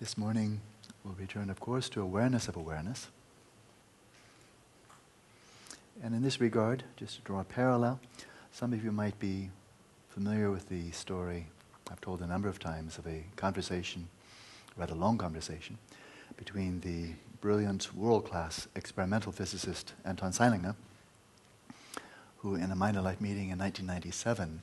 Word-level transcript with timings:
This 0.00 0.18
morning 0.18 0.60
we'll 1.04 1.14
return, 1.14 1.48
of 1.50 1.60
course, 1.60 1.88
to 1.90 2.02
awareness 2.02 2.48
of 2.48 2.56
awareness. 2.56 3.06
And 6.02 6.16
in 6.16 6.20
this 6.20 6.40
regard, 6.40 6.82
just 6.96 7.14
to 7.14 7.22
draw 7.22 7.38
a 7.38 7.44
parallel, 7.44 8.00
some 8.50 8.72
of 8.72 8.82
you 8.82 8.90
might 8.90 9.16
be 9.20 9.50
familiar 10.08 10.50
with 10.50 10.68
the 10.68 10.90
story 10.90 11.46
I've 11.88 12.00
told 12.00 12.22
a 12.22 12.26
number 12.26 12.48
of 12.48 12.58
times 12.58 12.98
of 12.98 13.06
a 13.06 13.22
conversation, 13.36 14.08
rather 14.76 14.96
long 14.96 15.16
conversation, 15.16 15.78
between 16.36 16.80
the 16.80 17.12
brilliant 17.40 17.94
world 17.94 18.28
class 18.28 18.66
experimental 18.74 19.30
physicist 19.30 19.92
Anton 20.04 20.32
Zeilinger, 20.32 20.74
who 22.38 22.56
in 22.56 22.72
a 22.72 22.76
Mind 22.76 22.96
and 22.96 23.04
Life 23.04 23.20
meeting 23.20 23.50
in 23.50 23.60
1997 23.60 24.60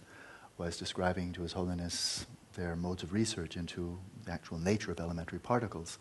was 0.57 0.75
describing 0.75 1.31
to 1.31 1.43
His 1.43 1.53
Holiness 1.53 2.25
their 2.53 2.75
modes 2.75 3.03
of 3.03 3.13
research 3.13 3.57
into 3.57 3.97
the 4.25 4.31
actual 4.31 4.57
nature 4.57 4.91
of 4.91 4.99
elementary 4.99 5.39
particles. 5.39 5.99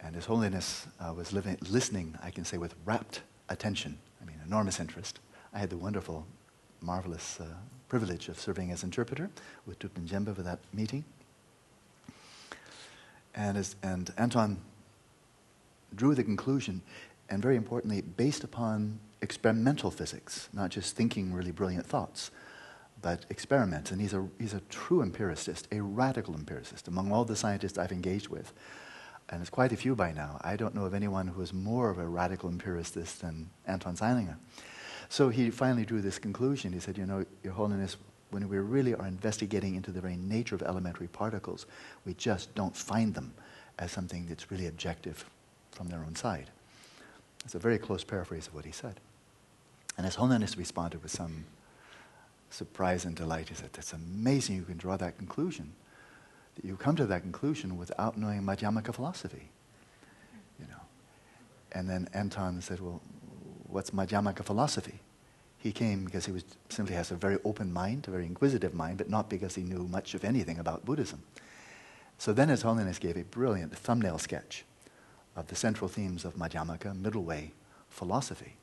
And 0.00 0.14
His 0.14 0.26
Holiness 0.26 0.86
uh, 1.00 1.12
was 1.14 1.32
living, 1.32 1.56
listening, 1.68 2.18
I 2.22 2.30
can 2.30 2.44
say, 2.44 2.58
with 2.58 2.74
rapt 2.84 3.22
attention. 3.48 3.98
I 4.20 4.26
mean, 4.26 4.36
enormous 4.44 4.80
interest. 4.80 5.20
I 5.52 5.58
had 5.58 5.70
the 5.70 5.76
wonderful, 5.76 6.26
marvelous 6.80 7.40
uh, 7.40 7.46
privilege 7.88 8.28
of 8.28 8.38
serving 8.38 8.70
as 8.72 8.82
interpreter 8.84 9.30
with 9.64 9.78
Thupten 9.78 10.06
Jinpa 10.06 10.34
for 10.34 10.42
that 10.42 10.58
meeting. 10.72 11.04
And, 13.34 13.56
as, 13.56 13.76
and 13.82 14.12
Anton 14.16 14.58
drew 15.94 16.14
the 16.14 16.24
conclusion, 16.24 16.82
and 17.28 17.42
very 17.42 17.56
importantly, 17.56 18.00
based 18.02 18.44
upon 18.44 18.98
experimental 19.22 19.90
physics, 19.90 20.48
not 20.52 20.70
just 20.70 20.96
thinking 20.96 21.32
really 21.32 21.52
brilliant 21.52 21.86
thoughts, 21.86 22.30
but 23.02 23.26
experiments. 23.30 23.90
And 23.90 24.00
he's 24.00 24.14
a, 24.14 24.26
he's 24.38 24.54
a 24.54 24.60
true 24.68 25.02
empiricist, 25.02 25.68
a 25.72 25.80
radical 25.80 26.34
empiricist 26.34 26.88
among 26.88 27.12
all 27.12 27.24
the 27.24 27.36
scientists 27.36 27.78
I've 27.78 27.92
engaged 27.92 28.28
with. 28.28 28.52
And 29.28 29.40
it's 29.40 29.50
quite 29.50 29.72
a 29.72 29.76
few 29.76 29.96
by 29.96 30.12
now. 30.12 30.40
I 30.42 30.56
don't 30.56 30.74
know 30.74 30.84
of 30.84 30.94
anyone 30.94 31.28
who 31.28 31.42
is 31.42 31.52
more 31.52 31.90
of 31.90 31.98
a 31.98 32.06
radical 32.06 32.48
empiricist 32.48 33.22
than 33.22 33.50
Anton 33.66 33.96
Zeilinger. 33.96 34.36
So 35.08 35.28
he 35.28 35.50
finally 35.50 35.84
drew 35.84 36.00
this 36.00 36.18
conclusion. 36.18 36.72
He 36.72 36.80
said, 36.80 36.96
You 36.96 37.06
know, 37.06 37.24
Your 37.42 37.52
Holiness, 37.52 37.96
when 38.30 38.48
we 38.48 38.58
really 38.58 38.94
are 38.94 39.06
investigating 39.06 39.74
into 39.74 39.90
the 39.90 40.00
very 40.00 40.16
nature 40.16 40.54
of 40.54 40.62
elementary 40.62 41.08
particles, 41.08 41.66
we 42.04 42.14
just 42.14 42.54
don't 42.54 42.76
find 42.76 43.14
them 43.14 43.34
as 43.78 43.92
something 43.92 44.26
that's 44.26 44.50
really 44.50 44.66
objective 44.66 45.24
from 45.72 45.88
their 45.88 46.00
own 46.00 46.14
side. 46.14 46.50
It's 47.44 47.54
a 47.54 47.58
very 47.58 47.78
close 47.78 48.02
paraphrase 48.02 48.46
of 48.46 48.54
what 48.54 48.64
he 48.64 48.72
said. 48.72 49.00
And 49.96 50.04
His 50.04 50.16
Holiness 50.16 50.56
responded 50.56 51.02
with 51.02 51.12
some 51.12 51.44
surprise 52.50 53.04
and 53.04 53.14
delight. 53.14 53.48
He 53.48 53.54
said, 53.54 53.72
That's 53.72 53.92
amazing 53.92 54.56
you 54.56 54.62
can 54.62 54.76
draw 54.76 54.96
that 54.96 55.16
conclusion. 55.16 55.72
That 56.54 56.64
you 56.64 56.76
come 56.76 56.96
to 56.96 57.06
that 57.06 57.22
conclusion 57.22 57.76
without 57.76 58.16
knowing 58.16 58.42
Madhyamaka 58.42 58.94
philosophy. 58.94 59.50
You 60.58 60.66
know. 60.66 60.80
And 61.72 61.88
then 61.88 62.08
Anton 62.14 62.60
said, 62.60 62.80
Well, 62.80 63.00
what's 63.68 63.90
Madhyamaka 63.90 64.44
philosophy? 64.44 65.00
He 65.58 65.72
came 65.72 66.04
because 66.04 66.26
he 66.26 66.32
was, 66.32 66.44
simply 66.68 66.94
has 66.94 67.10
a 67.10 67.16
very 67.16 67.38
open 67.44 67.72
mind, 67.72 68.06
a 68.06 68.10
very 68.10 68.26
inquisitive 68.26 68.74
mind, 68.74 68.98
but 68.98 69.10
not 69.10 69.28
because 69.28 69.54
he 69.54 69.62
knew 69.62 69.88
much 69.88 70.14
of 70.14 70.24
anything 70.24 70.58
about 70.58 70.84
Buddhism. 70.84 71.22
So 72.18 72.32
then 72.32 72.48
His 72.48 72.62
Holiness 72.62 72.98
gave 72.98 73.16
a 73.16 73.24
brilliant 73.24 73.76
thumbnail 73.76 74.18
sketch 74.18 74.64
of 75.34 75.48
the 75.48 75.56
central 75.56 75.88
themes 75.88 76.24
of 76.24 76.36
Madhyamaka, 76.36 76.98
middle 76.98 77.24
way 77.24 77.52
philosophy. 77.88 78.54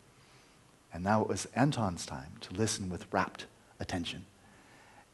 And 0.94 1.03
now 1.03 1.22
it 1.22 1.28
was 1.28 1.47
Anton's 1.56 2.06
time 2.06 2.34
to 2.42 2.53
listen 2.53 2.90
with 2.90 3.12
rapt 3.12 3.45
attention. 3.84 4.26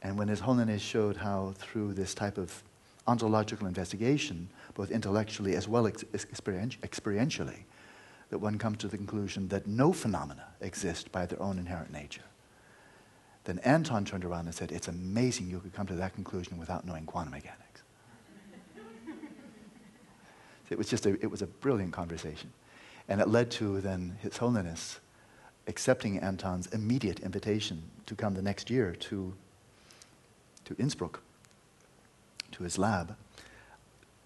And 0.01 0.17
when 0.17 0.29
His 0.29 0.39
Holiness 0.39 0.81
showed 0.81 1.17
how, 1.17 1.53
through 1.57 1.93
this 1.93 2.13
type 2.13 2.37
of 2.37 2.63
ontological 3.05 3.67
investigation, 3.67 4.47
both 4.75 4.91
intellectually 4.91 5.55
as 5.55 5.67
well 5.67 5.85
as 5.87 5.93
experientially, 6.13 7.63
that 8.29 8.37
one 8.37 8.57
comes 8.57 8.77
to 8.77 8.87
the 8.87 8.95
conclusion 8.95 9.47
that 9.49 9.67
no 9.67 9.91
phenomena 9.91 10.45
exist 10.61 11.11
by 11.11 11.25
their 11.25 11.41
own 11.41 11.57
inherent 11.57 11.91
nature. 11.91 12.21
Then 13.45 13.59
Anton 13.59 14.05
turned 14.05 14.23
around 14.23 14.45
and 14.45 14.53
said, 14.53 14.71
It's 14.71 14.87
amazing 14.87 15.49
you 15.49 15.59
could 15.59 15.73
come 15.73 15.87
to 15.87 15.95
that 15.95 16.13
conclusion 16.13 16.57
without 16.57 16.85
knowing 16.85 17.05
quantum 17.05 17.31
mechanics. 17.31 17.81
it 20.69 20.77
was 20.77 20.87
just 20.87 21.05
a, 21.05 21.13
it 21.21 21.31
was 21.31 21.41
a 21.41 21.47
brilliant 21.47 21.91
conversation. 21.91 22.51
And 23.07 23.19
it 23.19 23.27
led 23.27 23.49
to 23.51 23.81
then 23.81 24.17
His 24.21 24.37
Holiness 24.37 24.99
accepting 25.69 26.17
Anton's 26.17 26.67
immediate 26.67 27.19
invitation 27.19 27.83
to 28.07 28.15
come 28.15 28.33
the 28.33 28.41
next 28.41 28.69
year 28.69 28.95
to, 28.99 29.33
to 30.65 30.75
Innsbruck, 30.77 31.21
to 32.51 32.63
his 32.63 32.77
lab, 32.77 33.15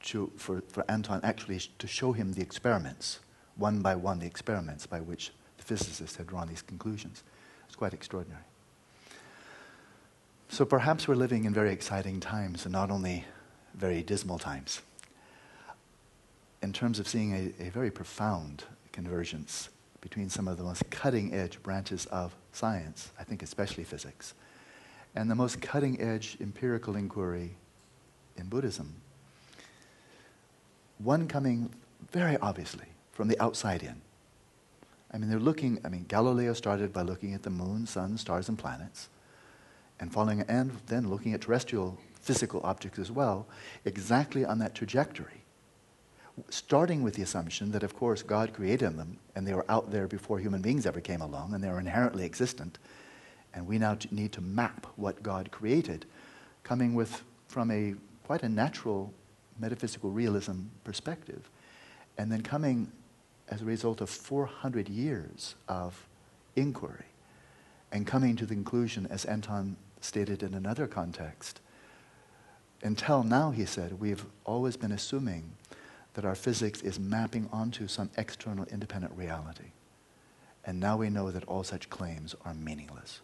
to, 0.04 0.32
for, 0.38 0.64
for 0.70 0.84
Anton 0.90 1.20
actually 1.24 1.60
to 1.78 1.88
show 1.88 2.14
him 2.14 2.34
the 2.34 2.42
experiments 2.42 3.20
one 3.58 3.82
by 3.82 3.94
one 3.94 4.20
the 4.20 4.26
experiments 4.26 4.88
by 4.88 5.00
which 5.00 5.32
the 5.58 5.64
physicists 5.64 6.16
had 6.16 6.28
drawn 6.28 6.48
these 6.48 6.62
conclusions. 6.62 7.24
It's 7.68 7.76
quite 7.76 7.94
extraordinary. 7.94 8.44
So 10.50 10.66
perhaps 10.66 11.08
we're 11.08 11.16
living 11.16 11.46
in 11.46 11.54
very 11.54 11.72
exciting 11.72 12.20
times 12.20 12.66
and 12.66 12.72
not 12.72 12.90
only 12.90 13.26
very 13.76 14.02
dismal 14.02 14.40
times. 14.40 14.82
In 16.62 16.72
terms 16.72 17.00
of 17.00 17.08
seeing 17.08 17.34
a, 17.34 17.64
a 17.68 17.70
very 17.70 17.92
profound 17.92 18.64
convergence 18.92 19.70
between 20.04 20.30
some 20.30 20.50
of 20.50 20.58
the 20.58 20.64
most 20.64 20.88
cutting 20.90 21.34
edge 21.34 21.64
branches 21.64 22.06
of 22.08 22.36
science, 22.52 23.12
I 23.18 23.24
think 23.24 23.42
especially 23.42 23.86
physics, 23.86 24.34
and 25.16 25.32
the 25.32 25.36
most 25.36 25.62
cutting 25.62 26.00
edge 26.02 26.38
empirical 26.42 26.98
inquiry 26.98 27.56
in 28.36 28.48
Buddhism. 28.48 28.96
One 30.98 31.30
coming 31.30 31.74
very 32.12 32.36
obviously 32.38 32.88
from 33.14 33.30
the 33.30 33.42
outside 33.42 33.82
in. 33.82 34.02
I 35.12 35.18
mean, 35.18 35.30
they're 35.30 35.40
looking, 35.40 35.80
I 35.86 35.90
mean, 35.90 36.04
Galileo 36.10 36.52
started 36.52 36.92
by 36.92 37.04
looking 37.04 37.34
at 37.34 37.44
the 37.44 37.50
moon, 37.50 37.88
sun, 37.88 38.18
stars, 38.18 38.50
and 38.50 38.60
planets, 38.60 39.08
and 40.02 40.12
following, 40.12 40.42
and 40.42 40.72
then 40.88 41.10
looking 41.10 41.34
at 41.34 41.42
terrestrial 41.42 41.98
physical 42.20 42.60
objects 42.66 43.00
as 43.00 43.10
well, 43.10 43.48
exactly 43.86 44.44
on 44.44 44.60
that 44.60 44.76
trajectory. 44.76 45.43
Starting 46.50 47.04
with 47.04 47.14
the 47.16 47.22
assumption 47.22 47.72
that, 47.72 47.84
of 47.84 47.96
course, 47.96 48.24
God 48.24 48.54
created 48.54 48.98
them, 48.98 49.18
and 49.36 49.46
they 49.46 49.54
were 49.54 49.66
out 49.70 49.92
there 49.92 50.08
before 50.08 50.40
human 50.40 50.62
beings 50.62 50.86
ever 50.86 51.00
came 51.00 51.22
along, 51.22 51.54
and 51.54 51.64
they 51.64 51.70
were 51.70 51.80
inherently 51.80 52.26
existent, 52.26 52.80
and 53.54 53.68
we 53.68 53.78
now 53.78 53.98
need 54.12 54.32
to 54.34 54.42
map 54.42 54.88
what 54.96 55.22
God 55.22 55.52
created, 55.52 56.06
coming 56.64 56.96
with, 56.96 57.22
from 57.48 57.70
a 57.70 57.96
quite 58.26 58.44
a 58.44 58.50
natural 58.50 59.14
metaphysical 59.60 60.10
realism 60.10 60.62
perspective, 60.84 61.50
and 62.18 62.32
then 62.32 62.42
coming 62.42 62.92
as 63.50 63.62
a 63.62 63.66
result 63.66 64.02
of 64.02 64.10
400 64.10 64.90
years 64.90 65.56
of 65.68 66.08
inquiry 66.56 67.06
and 67.92 68.08
coming 68.08 68.36
to 68.36 68.46
the 68.46 68.56
conclusion, 68.56 69.08
as 69.12 69.26
Anton 69.26 69.76
stated 70.02 70.42
in 70.42 70.54
another 70.56 70.88
context, 70.88 71.60
until 72.82 73.24
now, 73.24 73.52
he 73.52 73.66
said, 73.66 74.00
we've 74.00 74.26
always 74.46 74.76
been 74.76 74.92
assuming 74.92 75.52
that 76.14 76.26
our 76.26 76.36
physics 76.36 76.82
is 76.82 77.00
mapping 77.00 77.50
onto 77.52 77.88
some 77.88 78.10
external 78.18 78.66
independent 78.66 79.14
reality. 79.18 79.72
And 80.66 80.80
now 80.80 80.98
we 80.98 81.10
know 81.10 81.32
that 81.32 81.44
all 81.46 81.64
such 81.64 81.90
claims 81.90 82.36
are 82.46 82.54
meaningless. 82.54 83.22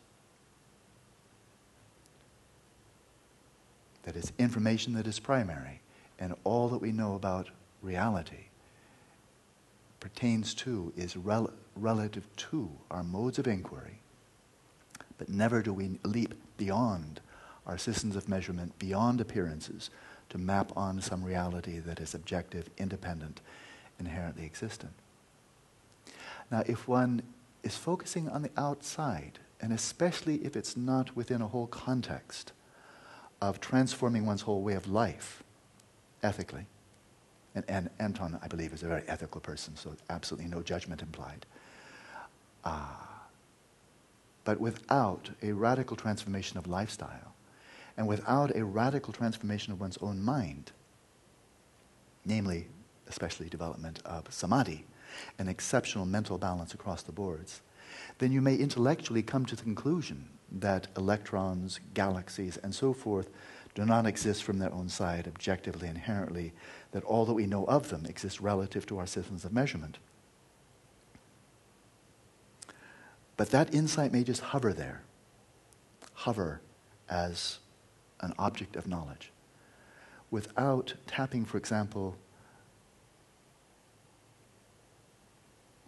That 4.04 4.16
it's 4.16 4.32
information 4.40 4.94
that 4.94 5.08
is 5.08 5.20
primary, 5.20 5.82
and 6.18 6.36
all 6.44 6.68
that 6.70 6.80
we 6.82 6.92
know 6.92 7.16
about 7.16 7.50
reality 7.82 8.50
pertains 10.00 10.54
to 10.54 10.94
is 10.96 11.16
rel- 11.16 11.52
relative 11.76 12.26
to 12.38 12.70
our 12.90 13.04
modes 13.04 13.40
of 13.40 13.48
inquiry, 13.48 14.00
but 15.18 15.30
never 15.30 15.62
do 15.62 15.74
we 15.74 16.00
leap 16.04 16.34
beyond 16.58 17.20
our 17.68 17.78
systems 17.78 18.16
of 18.16 18.30
measurement, 18.30 18.78
beyond 18.80 19.22
appearances, 19.22 19.90
to 20.30 20.38
map 20.38 20.72
on 20.78 21.02
some 21.02 21.24
reality 21.24 21.80
that 21.80 22.00
is 22.00 22.14
objective, 22.14 22.70
independent, 22.78 23.42
inherently 24.00 24.46
existent. 24.46 24.94
Now, 26.52 26.64
if 26.66 26.88
one 26.88 27.22
is 27.64 27.76
focusing 27.76 28.30
on 28.30 28.42
the 28.42 28.52
outside, 28.58 29.40
and 29.62 29.74
especially 29.74 30.36
if 30.38 30.56
it's 30.56 30.78
not 30.78 31.16
within 31.16 31.42
a 31.42 31.48
whole 31.48 31.68
context 31.68 32.54
of 33.42 33.60
transforming 33.60 34.26
one's 34.26 34.42
whole 34.42 34.62
way 34.62 34.74
of 34.74 34.88
life 34.88 35.44
ethically, 36.24 36.66
and, 37.56 37.66
and 37.68 37.90
Anton, 38.00 38.40
I 38.42 38.48
believe, 38.48 38.74
is 38.74 38.84
a 38.84 38.88
very 38.88 39.04
ethical 39.08 39.42
person, 39.42 39.76
so 39.76 39.96
absolutely 40.10 40.50
no 40.50 40.62
judgment 40.62 41.02
implied. 41.02 41.46
Uh, 42.64 42.86
but 44.44 44.60
without 44.60 45.30
a 45.42 45.52
radical 45.52 45.98
transformation 45.98 46.58
of 46.58 46.68
lifestyle, 46.68 47.34
and 48.00 48.08
without 48.08 48.56
a 48.56 48.64
radical 48.64 49.12
transformation 49.12 49.74
of 49.74 49.82
one's 49.82 49.98
own 49.98 50.24
mind, 50.24 50.72
namely, 52.24 52.66
especially 53.10 53.50
development 53.50 54.00
of 54.06 54.34
samadhi, 54.34 54.86
an 55.38 55.50
exceptional 55.50 56.06
mental 56.06 56.38
balance 56.38 56.74
across 56.74 57.04
the 57.04 57.12
boards, 57.12 57.62
then 58.20 58.32
you 58.32 58.40
may 58.40 58.56
intellectually 58.56 59.22
come 59.22 59.46
to 59.46 59.54
the 59.54 59.64
conclusion 59.64 60.30
that 60.50 60.88
electrons, 60.96 61.82
galaxies, 61.94 62.56
and 62.64 62.74
so 62.74 62.94
forth 62.94 63.30
do 63.76 63.86
not 63.86 64.06
exist 64.06 64.46
from 64.46 64.60
their 64.60 64.72
own 64.72 64.88
side 64.88 65.28
objectively, 65.28 65.90
inherently, 65.90 66.54
that 66.94 67.04
all 67.04 67.26
that 67.26 67.34
we 67.34 67.46
know 67.46 67.66
of 67.66 67.90
them 67.90 68.06
exists 68.06 68.40
relative 68.40 68.86
to 68.86 68.98
our 68.98 69.08
systems 69.08 69.44
of 69.44 69.52
measurement. 69.52 69.98
But 73.36 73.50
that 73.50 73.74
insight 73.74 74.14
may 74.14 74.24
just 74.24 74.42
hover 74.42 74.72
there, 74.72 75.04
hover 76.14 76.62
as 77.10 77.60
an 78.22 78.34
object 78.38 78.76
of 78.76 78.88
knowledge, 78.88 79.32
without 80.32 80.94
tapping, 81.08 81.46
for 81.46 81.58
example, 81.58 82.16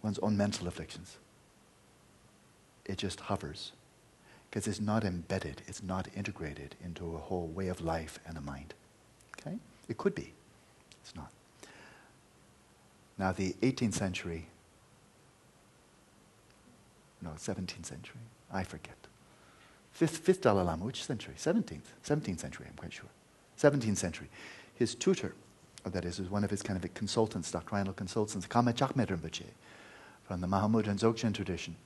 one's 0.02 0.18
own 0.18 0.36
mental 0.36 0.66
afflictions. 0.66 1.18
It 2.84 2.98
just 2.98 3.20
hovers 3.20 3.72
because 4.52 4.66
it's 4.66 4.80
not 4.80 5.02
embedded, 5.02 5.62
it's 5.66 5.82
not 5.82 6.08
integrated 6.14 6.74
into 6.84 7.14
a 7.14 7.18
whole 7.18 7.46
way 7.46 7.68
of 7.68 7.80
life 7.80 8.18
and 8.26 8.36
a 8.36 8.40
mind. 8.42 8.74
Okay? 9.40 9.56
It 9.88 9.96
could 9.96 10.14
be, 10.14 10.34
it's 11.00 11.16
not. 11.16 11.30
Now, 13.16 13.32
the 13.32 13.54
18th 13.62 13.94
century, 13.94 14.48
no, 17.22 17.30
17th 17.30 17.86
century, 17.86 18.20
I 18.52 18.62
forget. 18.62 18.96
Fifth, 19.92 20.18
fifth 20.18 20.40
Dalai 20.40 20.64
Lama, 20.64 20.84
which 20.84 21.04
century? 21.04 21.34
17th, 21.36 21.92
17th 22.04 22.40
century, 22.40 22.66
I'm 22.68 22.76
quite 22.76 22.92
sure. 22.92 23.10
17th 23.58 23.98
century. 23.98 24.28
His 24.74 24.94
tutor, 24.94 25.34
or 25.84 25.90
that 25.90 26.04
is, 26.04 26.18
was 26.18 26.30
one 26.30 26.44
of 26.44 26.50
his 26.50 26.62
kind 26.62 26.82
of 26.82 26.94
consultants, 26.94 27.50
doctrinal 27.50 27.92
consultants, 27.92 28.46
Karma 28.46 28.72
Chakme 28.72 29.06
Rinpoche, 29.06 29.44
from 30.24 30.40
the 30.40 30.46
Mahamudra 30.46 30.88
and 30.88 30.98
Dzogchen 30.98 31.34
tradition. 31.34 31.76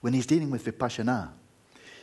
When 0.00 0.12
he's 0.12 0.26
dealing 0.26 0.50
with 0.50 0.64
vipassana, 0.64 1.30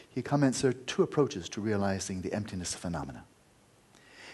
he 0.10 0.22
comments 0.22 0.62
there 0.62 0.72
are 0.72 0.74
two 0.74 1.02
approaches 1.02 1.50
to 1.50 1.62
realizing 1.62 2.22
the 2.22 2.34
emptiness 2.34 2.74
of 2.76 2.82
phenomena. 2.82 3.24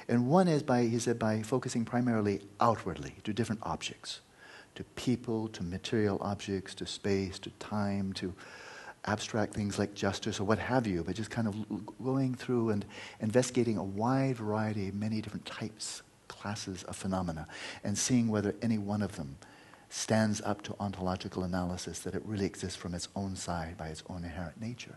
And 0.08 0.28
one 0.28 0.48
is 0.48 0.64
by, 0.64 0.84
he 0.84 0.98
said, 0.98 1.20
by 1.20 1.44
focusing 1.44 1.86
primarily 1.86 2.42
outwardly 2.60 3.16
to 3.24 3.32
different 3.32 3.62
objects, 3.64 4.22
to 4.76 4.84
people, 4.84 5.48
to 5.50 5.64
material 5.64 6.18
objects, 6.22 6.74
to 6.76 6.88
space, 6.88 7.38
to 7.40 7.52
time, 7.52 8.14
to 8.14 8.34
abstract 9.06 9.54
things 9.54 9.80
like 9.80 9.94
justice 9.94 10.40
or 10.40 10.44
what 10.44 10.60
have 10.60 10.86
you, 10.86 11.04
but 11.04 11.16
just 11.16 11.30
kind 11.30 11.48
of 11.48 11.56
going 12.04 12.36
through 12.36 12.70
and 12.70 12.86
investigating 13.22 13.78
a 13.78 13.84
wide 13.84 14.36
variety, 14.36 14.92
many 14.92 15.22
different 15.22 15.46
types, 15.46 16.02
classes 16.28 16.84
of 16.84 16.96
phenomena, 16.96 17.48
and 17.84 17.98
seeing 17.98 18.28
whether 18.28 18.56
any 18.62 18.78
one 18.78 19.02
of 19.02 19.16
them 19.16 19.38
stands 19.90 20.42
up 20.42 20.62
to 20.62 20.76
ontological 20.80 21.44
analysis, 21.44 22.00
that 22.00 22.14
it 22.14 22.22
really 22.26 22.46
exists 22.46 22.78
from 22.78 22.94
its 22.94 23.08
own 23.16 23.36
side 23.36 23.78
by 23.78 23.88
its 23.88 24.04
own 24.10 24.24
inherent 24.24 24.62
nature. 24.62 24.96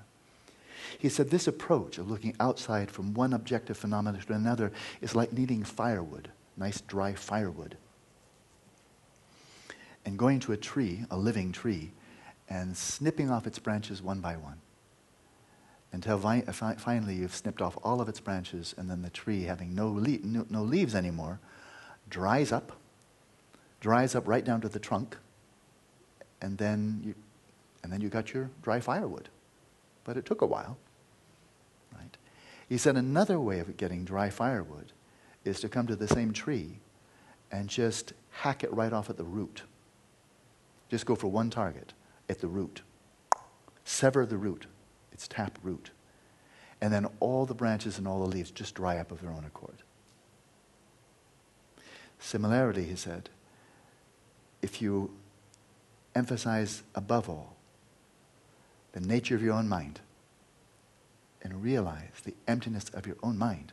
He 0.99 1.09
said 1.09 1.31
this 1.31 1.47
approach 1.47 1.99
of 1.99 2.11
looking 2.11 2.35
outside 2.41 2.91
from 2.91 3.15
one 3.15 3.33
objective 3.33 3.77
phenomenon 3.77 4.21
to 4.21 4.33
another 4.33 4.73
is 5.01 5.15
like 5.15 5.33
needing 5.33 5.63
firewood, 5.63 6.31
nice 6.57 6.81
dry 6.83 7.15
firewood, 7.15 7.77
and 10.05 10.19
going 10.19 10.41
to 10.41 10.53
a 10.53 10.57
tree, 10.57 11.05
a 11.11 11.17
living 11.17 11.53
tree, 11.53 11.93
and 12.53 12.77
snipping 12.77 13.31
off 13.31 13.47
its 13.47 13.59
branches 13.59 14.03
one 14.03 14.21
by 14.21 14.37
one 14.37 14.61
until 15.91 16.19
vi- 16.19 16.45
uh, 16.47 16.53
finally 16.53 17.15
you've 17.15 17.35
snipped 17.35 17.63
off 17.63 17.79
all 17.83 18.01
of 18.01 18.09
its 18.09 18.21
branches, 18.21 18.75
and 18.77 18.91
then 18.91 19.03
the 19.03 19.11
tree, 19.11 19.45
having 19.45 19.75
no, 19.75 19.89
le- 19.89 20.19
no, 20.23 20.47
no 20.51 20.63
leaves 20.63 20.95
anymore, 20.95 21.39
dries 22.09 22.53
up 22.53 22.73
dries 23.81 24.15
up 24.15 24.29
right 24.29 24.45
down 24.45 24.61
to 24.61 24.69
the 24.69 24.79
trunk, 24.79 25.17
and 26.41 26.57
then 26.59 27.03
you, 27.05 27.15
and 27.83 27.93
then 27.93 28.01
you 28.01 28.09
got 28.09 28.33
your 28.33 28.49
dry 28.63 28.79
firewood. 28.79 29.29
But 30.05 30.17
it 30.17 30.25
took 30.25 30.41
a 30.41 30.47
while, 30.47 30.77
right? 31.93 32.17
He 32.69 32.79
said 32.79 32.97
another 32.97 33.41
way 33.41 33.59
of 33.59 33.77
getting 33.77 34.05
dry 34.05 34.31
firewood 34.31 34.93
is 35.45 35.59
to 35.61 35.69
come 35.69 35.89
to 35.89 35.97
the 35.97 36.07
same 36.07 36.33
tree 36.33 36.79
and 37.51 37.69
just 37.69 38.13
hack 38.31 38.63
it 38.63 38.73
right 38.73 38.93
off 38.93 39.11
at 39.11 39.17
the 39.17 39.25
root. 39.25 39.63
Just 40.89 41.05
go 41.05 41.17
for 41.17 41.29
one 41.29 41.51
target 41.51 41.93
at 42.29 42.41
the 42.41 42.49
root. 42.49 42.83
Sever 43.85 44.27
the 44.27 44.37
root, 44.37 44.67
its 45.13 45.27
tap 45.29 45.59
root. 45.63 45.91
And 46.81 46.93
then 46.93 47.07
all 47.21 47.47
the 47.47 47.55
branches 47.55 47.99
and 47.99 48.09
all 48.09 48.21
the 48.21 48.27
leaves 48.27 48.51
just 48.51 48.75
dry 48.75 48.99
up 48.99 49.13
of 49.13 49.21
their 49.21 49.31
own 49.31 49.45
accord. 49.45 49.83
Similarly, 52.19 52.85
he 52.85 52.97
said, 52.97 53.29
if 54.63 54.81
you 54.81 55.11
emphasize 56.15 56.83
above 56.95 57.29
all 57.29 57.57
the 58.93 59.01
nature 59.01 59.35
of 59.35 59.43
your 59.43 59.55
own 59.55 59.69
mind 59.69 60.01
and 61.43 61.63
realize 61.63 62.21
the 62.25 62.35
emptiness 62.47 62.89
of 62.91 63.07
your 63.07 63.17
own 63.23 63.37
mind, 63.37 63.73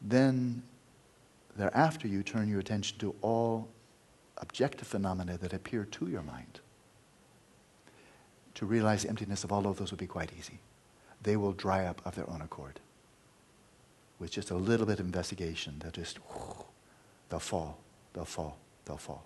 then 0.00 0.62
thereafter 1.56 2.06
you 2.06 2.22
turn 2.22 2.48
your 2.48 2.60
attention 2.60 2.98
to 2.98 3.14
all 3.22 3.68
objective 4.40 4.88
phenomena 4.88 5.38
that 5.38 5.52
appear 5.52 5.84
to 5.84 6.08
your 6.08 6.22
mind. 6.22 6.60
To 8.54 8.66
realize 8.66 9.04
emptiness 9.04 9.44
of 9.44 9.52
all 9.52 9.66
of 9.66 9.78
those 9.78 9.90
would 9.90 10.00
be 10.00 10.06
quite 10.06 10.32
easy. 10.38 10.58
They 11.22 11.36
will 11.36 11.52
dry 11.52 11.84
up 11.86 12.02
of 12.04 12.14
their 12.14 12.28
own 12.28 12.42
accord. 12.42 12.80
With 14.18 14.32
just 14.32 14.50
a 14.50 14.56
little 14.56 14.86
bit 14.86 15.00
of 15.00 15.06
investigation, 15.06 15.76
they'll 15.78 15.92
just, 15.92 16.18
they'll 17.28 17.38
fall, 17.38 17.78
they'll 18.12 18.24
fall 18.24 18.58
they'll 18.90 18.96
fall. 18.96 19.24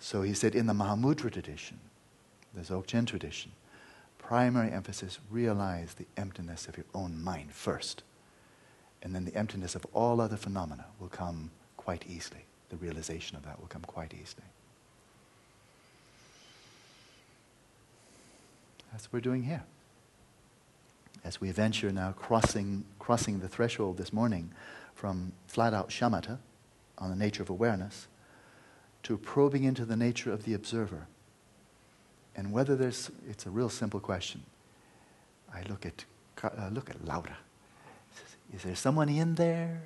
So 0.00 0.22
he 0.22 0.34
said 0.34 0.54
in 0.54 0.66
the 0.66 0.72
Mahamudra 0.72 1.30
tradition, 1.30 1.78
the 2.52 2.62
Dzogchen 2.62 3.06
tradition, 3.06 3.52
primary 4.18 4.72
emphasis 4.72 5.20
realize 5.30 5.94
the 5.94 6.06
emptiness 6.16 6.66
of 6.66 6.76
your 6.76 6.86
own 6.94 7.22
mind 7.22 7.52
first. 7.52 8.02
And 9.02 9.14
then 9.14 9.24
the 9.24 9.36
emptiness 9.36 9.74
of 9.74 9.86
all 9.92 10.20
other 10.20 10.36
phenomena 10.36 10.86
will 10.98 11.08
come 11.08 11.50
quite 11.76 12.04
easily. 12.08 12.44
The 12.70 12.76
realization 12.76 13.36
of 13.36 13.44
that 13.44 13.60
will 13.60 13.66
come 13.66 13.82
quite 13.82 14.14
easily. 14.14 14.46
That's 18.92 19.06
what 19.06 19.14
we're 19.14 19.20
doing 19.20 19.42
here. 19.42 19.64
As 21.24 21.40
we 21.40 21.50
venture 21.50 21.92
now 21.92 22.12
crossing, 22.12 22.84
crossing 22.98 23.40
the 23.40 23.48
threshold 23.48 23.98
this 23.98 24.12
morning 24.12 24.52
from 24.94 25.32
flat 25.46 25.74
out 25.74 25.90
shamatha 25.90 26.38
on 26.98 27.10
the 27.10 27.16
nature 27.16 27.42
of 27.42 27.50
awareness 27.50 28.06
to 29.02 29.16
probing 29.16 29.64
into 29.64 29.84
the 29.84 29.96
nature 29.96 30.32
of 30.32 30.44
the 30.44 30.54
observer. 30.54 31.06
And 32.36 32.52
whether 32.52 32.76
there's, 32.76 33.10
it's 33.28 33.46
a 33.46 33.50
real 33.50 33.68
simple 33.68 34.00
question. 34.00 34.42
I 35.52 35.62
look 35.68 35.84
at, 35.84 36.04
uh, 36.42 36.68
look 36.72 36.90
at 36.90 37.04
Laura. 37.04 37.38
Is 38.54 38.62
there 38.62 38.76
someone 38.76 39.08
in 39.08 39.34
there? 39.34 39.82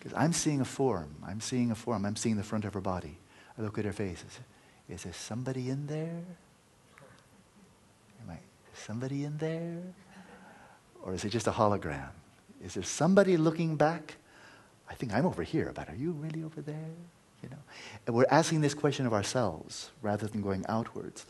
Because 0.00 0.16
I'm 0.16 0.32
seeing 0.32 0.62
a 0.62 0.64
form. 0.64 1.14
I'm 1.26 1.40
seeing 1.40 1.70
a 1.70 1.74
form. 1.74 2.06
I'm 2.06 2.16
seeing 2.16 2.36
the 2.36 2.42
front 2.42 2.64
of 2.64 2.72
her 2.72 2.80
body. 2.80 3.18
I 3.58 3.62
look 3.62 3.78
at 3.78 3.84
her 3.84 3.92
face. 3.92 4.24
Is, 4.26 4.40
is 4.96 5.02
there 5.04 5.12
somebody 5.12 5.68
in 5.68 5.86
there? 5.86 6.22
Am 8.22 8.30
I, 8.30 8.38
somebody 8.72 9.24
in 9.24 9.36
there? 9.36 9.82
Or 11.02 11.12
is 11.12 11.24
it 11.24 11.28
just 11.28 11.46
a 11.46 11.52
hologram? 11.52 12.08
Is 12.64 12.74
there 12.74 12.82
somebody 12.82 13.36
looking 13.36 13.76
back? 13.76 14.16
I 14.88 14.94
think 14.94 15.12
I'm 15.12 15.26
over 15.26 15.42
here, 15.42 15.70
but 15.74 15.88
are 15.90 15.94
you 15.94 16.12
really 16.12 16.42
over 16.42 16.62
there? 16.62 16.90
You 17.42 17.50
know? 17.50 17.58
And 18.06 18.16
we're 18.16 18.26
asking 18.30 18.62
this 18.62 18.74
question 18.74 19.06
of 19.06 19.12
ourselves 19.12 19.90
rather 20.00 20.26
than 20.26 20.40
going 20.40 20.64
outwards. 20.68 21.26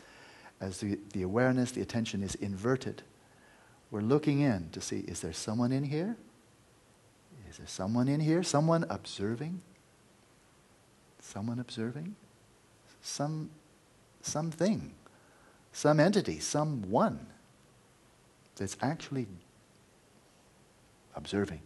As 0.61 0.79
the, 0.79 0.97
the 1.11 1.23
awareness, 1.23 1.71
the 1.71 1.81
attention 1.81 2.23
is 2.23 2.35
inverted, 2.35 3.01
we're 3.89 4.01
looking 4.01 4.39
in 4.39 4.69
to 4.71 4.79
see 4.79 4.99
is 4.99 5.19
there 5.19 5.33
someone 5.33 5.71
in 5.73 5.83
here? 5.83 6.15
Is 7.51 7.57
there 7.57 7.67
someone 7.67 8.07
in 8.07 8.21
here? 8.21 8.43
Someone 8.43 8.85
observing? 8.89 9.61
Someone 11.19 11.59
observing? 11.59 12.15
Some 13.01 13.49
something, 14.21 14.93
some 15.73 15.99
entity, 15.99 16.39
someone 16.39 17.27
that's 18.55 18.77
actually 18.81 19.27
observing. 21.13 21.59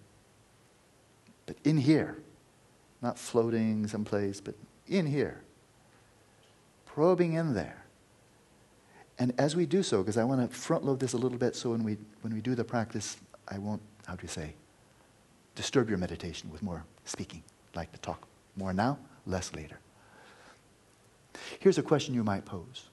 But 1.46 1.58
in 1.64 1.78
here, 1.78 2.18
not 3.04 3.20
floating 3.20 3.86
someplace, 3.86 4.42
but 4.42 4.56
in 4.88 5.06
here, 5.06 5.42
probing 6.88 7.34
in 7.34 7.54
there. 7.54 7.86
And 9.20 9.36
as 9.38 9.56
we 9.56 9.68
do 9.68 9.84
so, 9.84 10.02
because 10.02 10.18
I 10.18 10.24
want 10.24 10.50
to 10.50 10.58
front 10.58 10.84
load 10.84 11.00
this 11.00 11.14
a 11.14 11.18
little 11.18 11.38
bit 11.38 11.56
so 11.56 11.70
when 11.70 11.84
we, 11.84 11.98
when 12.22 12.34
we 12.34 12.42
do 12.42 12.56
the 12.56 12.64
practice, 12.64 13.18
I 13.48 13.60
won't, 13.60 13.82
how 14.08 14.16
do 14.16 14.24
you 14.24 14.28
say, 14.28 14.56
disturb 15.56 15.90
your 15.90 15.98
meditation 15.98 16.52
with 16.52 16.62
more 16.62 16.84
speaking. 17.06 17.44
I'd 17.72 17.78
like 17.78 17.92
to 17.92 18.00
talk 18.00 18.28
more 18.56 18.74
now, 18.74 18.98
less 19.26 19.54
later. 19.54 19.80
Here's 21.60 21.78
a 21.78 21.84
question 21.84 22.14
you 22.14 22.24
might 22.24 22.46
pose. 22.46 22.90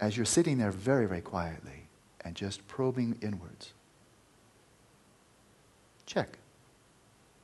As 0.00 0.16
you're 0.16 0.26
sitting 0.26 0.58
there 0.58 0.70
very, 0.70 1.06
very 1.06 1.22
quietly 1.22 1.88
and 2.24 2.34
just 2.34 2.66
probing 2.68 3.16
inwards, 3.22 3.72
check 6.04 6.38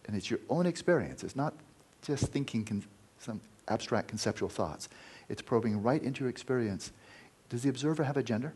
and 0.06 0.16
it's 0.16 0.30
your 0.30 0.40
own 0.48 0.66
experience. 0.66 1.22
It's 1.22 1.36
not 1.36 1.54
just 2.02 2.26
thinking 2.26 2.64
con- 2.64 2.84
some 3.18 3.40
abstract 3.68 4.08
conceptual 4.08 4.48
thoughts. 4.48 4.88
It's 5.28 5.42
probing 5.42 5.82
right 5.82 6.02
into 6.02 6.20
your 6.20 6.30
experience. 6.30 6.92
Does 7.48 7.62
the 7.62 7.68
observer 7.68 8.04
have 8.04 8.16
a 8.16 8.22
gender? 8.22 8.52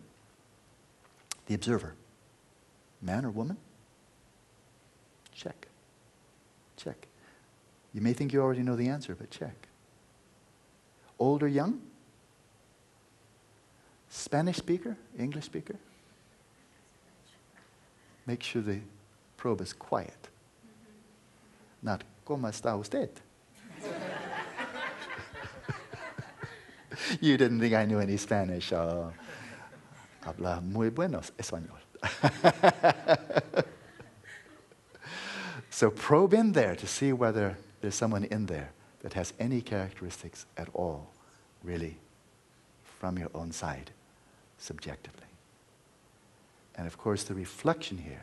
The 1.46 1.54
observer, 1.54 1.94
man 3.00 3.24
or 3.24 3.30
woman? 3.30 3.56
Check. 5.32 5.65
Check. 6.76 7.06
You 7.92 8.02
may 8.02 8.12
think 8.12 8.32
you 8.32 8.42
already 8.42 8.62
know 8.62 8.76
the 8.76 8.88
answer, 8.88 9.14
but 9.14 9.30
check. 9.30 9.68
Old 11.18 11.42
or 11.42 11.48
young? 11.48 11.80
Spanish 14.08 14.58
speaker? 14.58 14.96
English 15.18 15.44
speaker? 15.44 15.76
Make 18.26 18.42
sure 18.42 18.62
the 18.62 18.80
probe 19.36 19.60
is 19.60 19.72
quiet. 19.72 20.28
Not, 21.82 22.02
¿Cómo 22.26 22.48
está 22.48 22.78
usted? 22.78 23.10
you 27.20 27.36
didn't 27.36 27.60
think 27.60 27.74
I 27.74 27.84
knew 27.84 28.00
any 28.00 28.16
Spanish. 28.16 28.72
Uh, 28.72 29.10
habla 30.24 30.60
muy 30.60 30.90
buenos 30.90 31.32
español. 31.38 31.78
so 35.76 35.90
probe 35.90 36.32
in 36.32 36.52
there 36.52 36.74
to 36.74 36.86
see 36.86 37.12
whether 37.12 37.58
there's 37.82 37.94
someone 37.94 38.24
in 38.24 38.46
there 38.46 38.70
that 39.00 39.12
has 39.12 39.34
any 39.38 39.60
characteristics 39.60 40.46
at 40.56 40.70
all, 40.72 41.10
really, 41.62 41.98
from 42.98 43.18
your 43.18 43.28
own 43.34 43.52
side, 43.52 43.90
subjectively. 44.56 45.26
And 46.76 46.86
of 46.86 46.96
course, 46.96 47.24
the 47.24 47.34
reflection 47.34 47.98
here, 47.98 48.22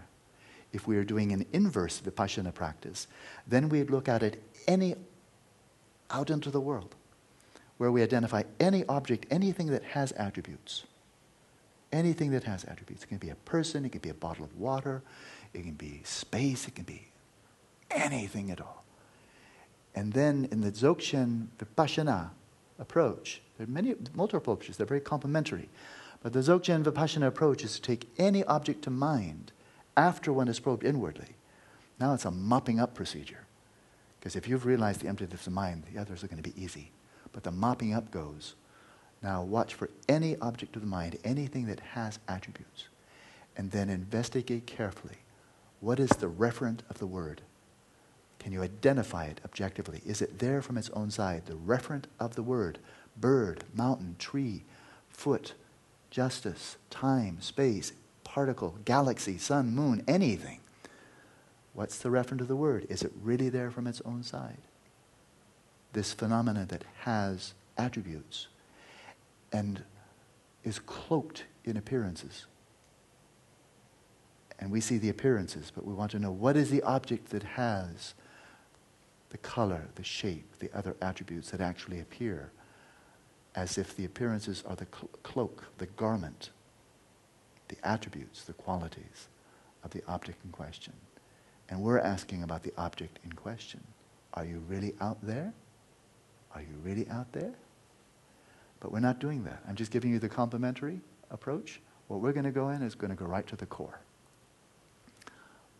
if 0.72 0.88
we 0.88 0.98
are 0.98 1.03
doing 1.03 1.31
an 1.31 1.45
inverse 1.53 2.01
vipassana 2.01 2.55
practice, 2.55 3.05
then 3.45 3.69
we'd 3.69 3.91
look 3.91 4.10
at 4.10 4.24
it 4.24 4.41
any 4.67 4.95
out 6.10 6.31
into 6.31 6.50
the 6.50 6.60
world, 6.60 6.95
where 7.77 7.91
we 7.91 8.01
identify 8.01 8.41
any 8.60 8.83
object, 8.88 9.27
anything 9.29 9.67
that 9.67 9.83
has 9.83 10.12
attributes. 10.13 10.86
Anything 11.91 12.31
that 12.31 12.45
has 12.45 12.63
attributes. 12.63 13.03
It 13.03 13.10
can 13.10 13.19
be 13.19 13.29
a 13.29 13.36
person, 13.36 13.86
it 13.86 13.91
can 13.91 14.01
be 14.01 14.10
a 14.10 14.15
bottle 14.15 14.43
of 14.43 14.60
water, 14.60 15.03
it 15.53 15.62
can 15.62 15.74
be 15.74 16.01
space, 16.03 16.67
it 16.67 16.74
can 16.74 16.86
be 16.86 17.10
anything 17.93 18.51
at 18.51 18.62
all. 18.62 18.83
And 19.95 20.13
then 20.13 20.47
in 20.51 20.62
the 20.62 20.71
Dzogchen 20.71 21.47
Vipassana 21.57 22.31
approach, 22.79 23.41
there 23.57 23.67
are 23.67 23.69
many, 23.69 23.95
multiple 24.13 24.38
approaches, 24.38 24.77
they're 24.77 24.85
very 24.85 25.00
complementary. 25.00 25.69
But 26.21 26.33
the 26.33 26.39
Dzogchen 26.39 26.83
Vipassana 26.83 27.27
approach 27.27 27.63
is 27.63 27.75
to 27.75 27.81
take 27.81 28.09
any 28.17 28.43
object 28.45 28.83
to 28.83 28.89
mind 28.89 29.51
after 29.95 30.33
one 30.33 30.47
has 30.47 30.59
probed 30.59 30.83
inwardly. 30.83 31.35
Now 32.00 32.13
it's 32.13 32.25
a 32.25 32.31
mopping 32.31 32.79
up 32.79 32.95
procedure. 32.95 33.45
Because 34.19 34.35
if 34.35 34.47
you've 34.47 34.65
realized 34.65 35.01
the 35.01 35.09
emptiness 35.09 35.47
of 35.47 35.53
mind, 35.53 35.83
the 35.91 36.00
others 36.00 36.23
are 36.23 36.27
going 36.27 36.41
to 36.41 36.50
be 36.50 36.62
easy. 36.62 36.91
But 37.33 37.43
the 37.43 37.51
mopping 37.51 37.93
up 37.93 38.09
goes. 38.09 38.55
Now 39.21 39.43
watch 39.43 39.73
for 39.73 39.89
any 40.07 40.38
object 40.38 40.75
of 40.75 40.81
the 40.81 40.88
mind, 40.88 41.17
anything 41.23 41.65
that 41.67 41.79
has 41.79 42.19
attributes. 42.27 42.88
And 43.55 43.71
then 43.71 43.89
investigate 43.89 44.65
carefully. 44.65 45.17
What 45.81 46.00
is 46.00 46.09
the 46.09 46.29
referent 46.29 46.79
of 46.89 47.00
the 47.00 47.05
word? 47.05 47.41
Can 48.43 48.51
you 48.51 48.62
identify 48.62 49.25
it 49.25 49.39
objectively? 49.45 50.01
Is 50.05 50.21
it 50.21 50.39
there 50.39 50.62
from 50.62 50.77
its 50.77 50.89
own 50.89 51.09
side? 51.09 51.45
The 51.45 51.53
referent 51.53 52.05
of 52.19 52.35
the 52.35 52.43
word 52.43 52.77
bird, 53.15 53.63
mountain, 53.73 54.15
tree, 54.19 54.65
foot, 55.09 55.53
justice, 56.09 56.75
time, 56.89 57.39
space, 57.39 57.93
particle, 58.23 58.79
galaxy, 58.83 59.38
sun, 59.38 59.73
moon, 59.73 60.03
anything. 60.07 60.59
What's 61.73 61.97
the 61.97 62.09
referent 62.09 62.41
of 62.41 62.47
the 62.47 62.55
word? 62.55 62.85
Is 62.89 63.01
it 63.01 63.13
really 63.21 63.50
there 63.50 63.71
from 63.71 63.88
its 63.88 64.01
own 64.03 64.23
side? 64.23 64.57
This 65.93 66.12
phenomena 66.12 66.65
that 66.65 66.83
has 67.01 67.53
attributes 67.77 68.47
and 69.51 69.83
is 70.63 70.79
cloaked 70.79 71.45
in 71.63 71.77
appearances. 71.77 72.45
And 74.59 74.69
we 74.69 74.81
see 74.81 74.97
the 74.97 75.09
appearances, 75.09 75.71
but 75.73 75.85
we 75.85 75.93
want 75.93 76.12
to 76.12 76.19
know 76.19 76.31
what 76.31 76.57
is 76.57 76.69
the 76.69 76.81
object 76.83 77.29
that 77.29 77.43
has 77.43 78.15
the 79.33 79.37
color, 79.39 79.81
the 79.95 80.03
shape, 80.03 80.59
the 80.59 80.69
other 80.77 80.95
attributes 81.01 81.49
that 81.49 81.59
actually 81.59 81.99
appear, 81.99 82.51
as 83.55 83.79
if 83.79 83.95
the 83.95 84.05
appearances 84.05 84.63
are 84.67 84.75
the 84.75 84.85
clo- 84.85 85.09
cloak, 85.23 85.65
the 85.79 85.87
garment, 85.87 86.51
the 87.67 87.75
attributes, 87.83 88.43
the 88.43 88.53
qualities 88.53 89.27
of 89.83 89.89
the 89.89 90.03
object 90.07 90.37
in 90.45 90.51
question. 90.51 90.93
And 91.67 91.81
we're 91.81 91.97
asking 91.97 92.43
about 92.43 92.61
the 92.61 92.73
object 92.77 93.17
in 93.25 93.33
question. 93.33 93.83
Are 94.35 94.45
you 94.45 94.61
really 94.69 94.93
out 95.01 95.17
there? 95.23 95.51
Are 96.53 96.61
you 96.61 96.77
really 96.83 97.09
out 97.09 97.31
there? 97.33 97.53
But 98.79 98.91
we're 98.91 98.99
not 98.99 99.17
doing 99.17 99.43
that. 99.45 99.63
I'm 99.67 99.75
just 99.75 99.89
giving 99.89 100.11
you 100.11 100.19
the 100.19 100.29
complementary 100.29 101.01
approach. 101.31 101.81
What 102.07 102.19
we're 102.19 102.33
going 102.33 102.45
to 102.45 102.51
go 102.51 102.69
in 102.69 102.83
is 102.83 102.93
going 102.93 103.09
to 103.09 103.17
go 103.17 103.25
right 103.25 103.47
to 103.47 103.55
the 103.55 103.65
core. 103.65 103.99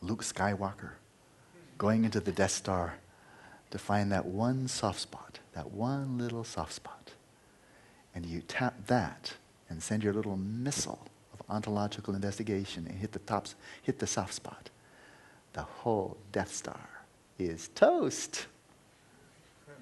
Luke 0.02 0.24
Skywalker 0.24 0.94
going 1.78 2.04
into 2.04 2.20
the 2.20 2.32
Death 2.32 2.52
Star 2.52 2.96
to 3.74 3.80
find 3.80 4.12
that 4.12 4.26
one 4.28 4.68
soft 4.68 5.00
spot, 5.00 5.40
that 5.54 5.72
one 5.72 6.20
little 6.20 6.44
soft 6.44 6.74
spot. 6.74 7.10
And 8.14 8.24
you 8.24 8.42
tap 8.42 8.76
that 8.86 9.34
and 9.68 9.82
send 9.82 10.04
your 10.04 10.14
little 10.14 10.38
missile 10.38 11.08
of 11.34 11.42
ontological 11.50 12.14
investigation 12.14 12.86
and 12.86 13.00
hit 13.00 13.14
the 13.14 13.20
tops, 13.20 13.56
hit 13.82 13.98
the 13.98 14.06
soft 14.06 14.36
spot. 14.36 14.70
The 15.54 15.64
whole 15.64 16.18
Death 16.32 16.54
Star 16.54 16.88
is 17.40 17.70
toast. 17.74 18.46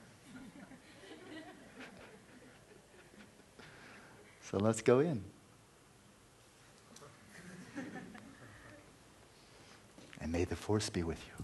so 4.42 4.58
let's 4.58 4.82
go 4.82 5.02
in. 5.02 5.22
And 10.22 10.32
may 10.32 10.46
the 10.46 10.56
force 10.56 10.90
be 10.90 11.04
with 11.04 11.22
you. 11.28 11.44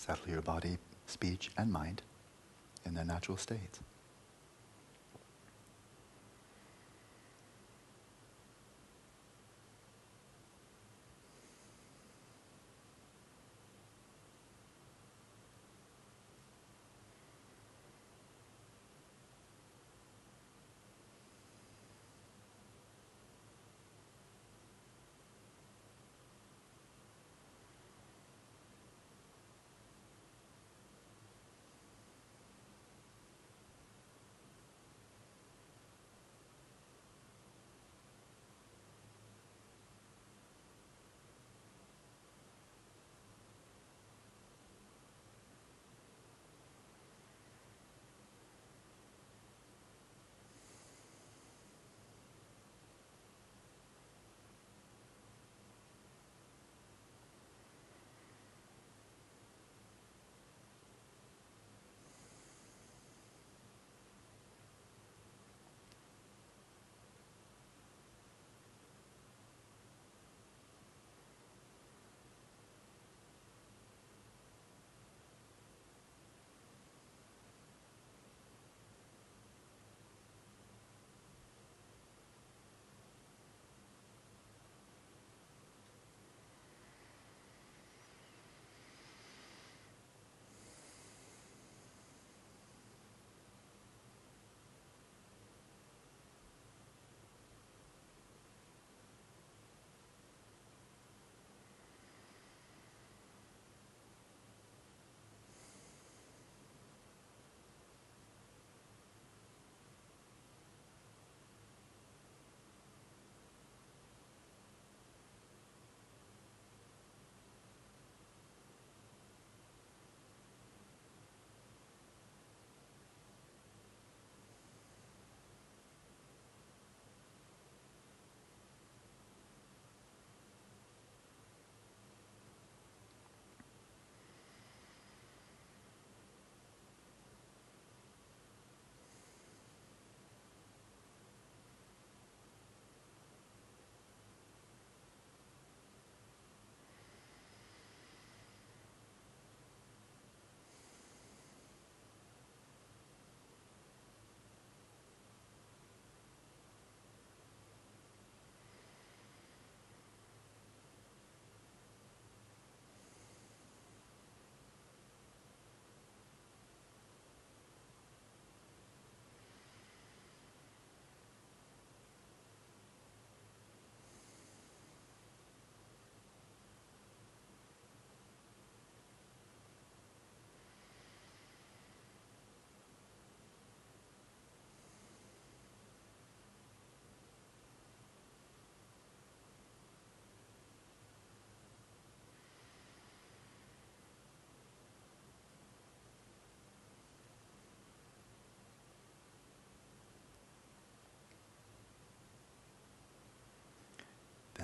Settle 0.00 0.30
your 0.30 0.40
body, 0.40 0.78
speech, 1.04 1.50
and 1.58 1.70
mind 1.70 2.00
in 2.86 2.94
their 2.94 3.04
natural 3.04 3.36
states. 3.36 3.80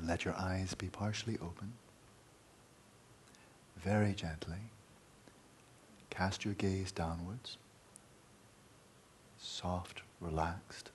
And 0.07 0.13
let 0.13 0.25
your 0.25 0.37
eyes 0.37 0.73
be 0.73 0.87
partially 0.87 1.37
open. 1.43 1.73
Very 3.77 4.13
gently, 4.13 4.71
cast 6.11 6.45
your 6.45 6.55
gaze 6.55 6.93
downwards, 6.93 7.57
soft, 9.37 10.03
relaxed. 10.21 10.93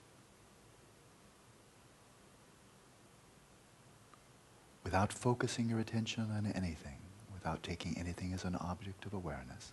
Without 4.82 5.12
focusing 5.12 5.68
your 5.68 5.78
attention 5.78 6.30
on 6.34 6.50
anything, 6.54 6.96
without 7.34 7.62
taking 7.62 7.98
anything 7.98 8.32
as 8.32 8.44
an 8.44 8.56
object 8.56 9.04
of 9.04 9.12
awareness. 9.12 9.72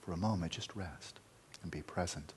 For 0.00 0.12
a 0.12 0.16
moment, 0.16 0.52
just 0.52 0.74
rest 0.74 1.20
and 1.62 1.70
be 1.70 1.82
present. 1.82 2.32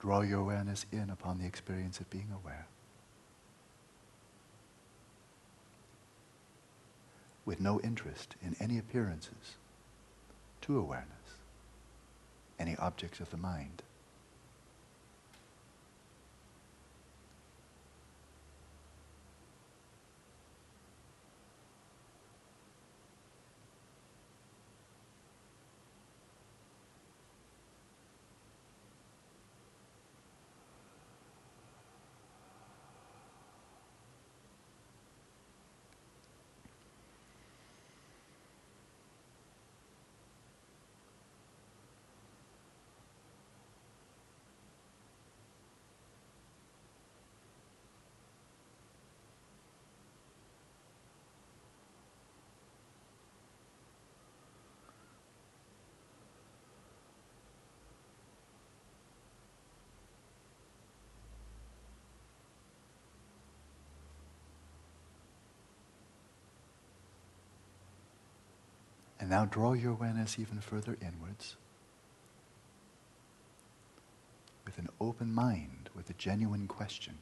Draw 0.00 0.22
your 0.22 0.40
awareness 0.40 0.86
in 0.90 1.10
upon 1.10 1.38
the 1.38 1.46
experience 1.46 2.00
of 2.00 2.08
being 2.08 2.32
aware. 2.32 2.66
With 7.44 7.60
no 7.60 7.80
interest 7.80 8.34
in 8.42 8.56
any 8.60 8.78
appearances 8.78 9.56
to 10.62 10.78
awareness, 10.78 11.08
any 12.58 12.76
objects 12.76 13.20
of 13.20 13.30
the 13.30 13.36
mind. 13.36 13.82
And 69.20 69.28
now 69.28 69.44
draw 69.44 69.74
your 69.74 69.92
awareness 69.92 70.38
even 70.38 70.60
further 70.60 70.96
inwards 71.02 71.56
with 74.64 74.78
an 74.78 74.88
open 74.98 75.34
mind, 75.34 75.90
with 75.94 76.08
a 76.08 76.14
genuine 76.14 76.66
question. 76.66 77.18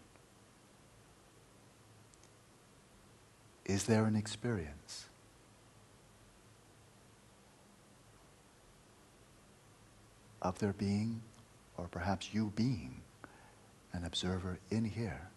Is 3.66 3.84
there 3.84 4.04
an 4.04 4.14
experience 4.14 5.06
of 10.40 10.60
there 10.60 10.72
being, 10.72 11.22
or 11.76 11.88
perhaps 11.88 12.32
you 12.32 12.52
being, 12.54 13.02
an 13.92 14.04
observer 14.04 14.60
in 14.70 14.84
here 14.84 15.30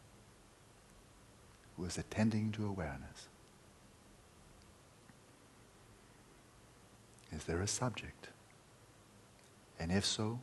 who 1.76 1.86
is 1.86 1.98
attending 1.98 2.52
to 2.52 2.68
awareness? 2.68 3.31
Is 7.32 7.46
there 7.46 7.62
a 7.62 7.68
subject? 7.68 8.28
And 9.80 9.92
if 9.92 10.06
so, 10.06 10.40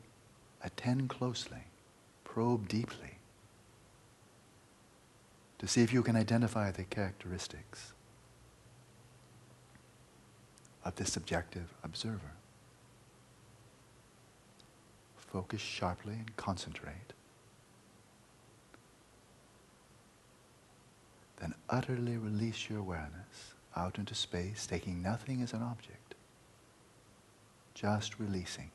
attend 0.62 1.08
closely, 1.08 1.64
probe 2.24 2.68
deeply. 2.68 3.18
to 5.58 5.66
see 5.66 5.82
if 5.82 5.92
you 5.92 6.02
can 6.02 6.16
identify 6.16 6.70
the 6.70 6.84
characteristics 6.84 7.92
of 10.84 10.94
this 10.96 11.12
subjective 11.12 11.74
observer. 11.82 12.32
Focus 15.16 15.60
sharply 15.60 16.14
and 16.14 16.36
concentrate. 16.36 17.12
Then 21.40 21.54
utterly 21.68 22.16
release 22.16 22.70
your 22.70 22.78
awareness 22.78 23.54
out 23.76 23.98
into 23.98 24.14
space, 24.14 24.66
taking 24.66 25.02
nothing 25.02 25.42
as 25.42 25.52
an 25.52 25.62
object, 25.62 25.97
just 27.78 28.18
releasing. 28.18 28.70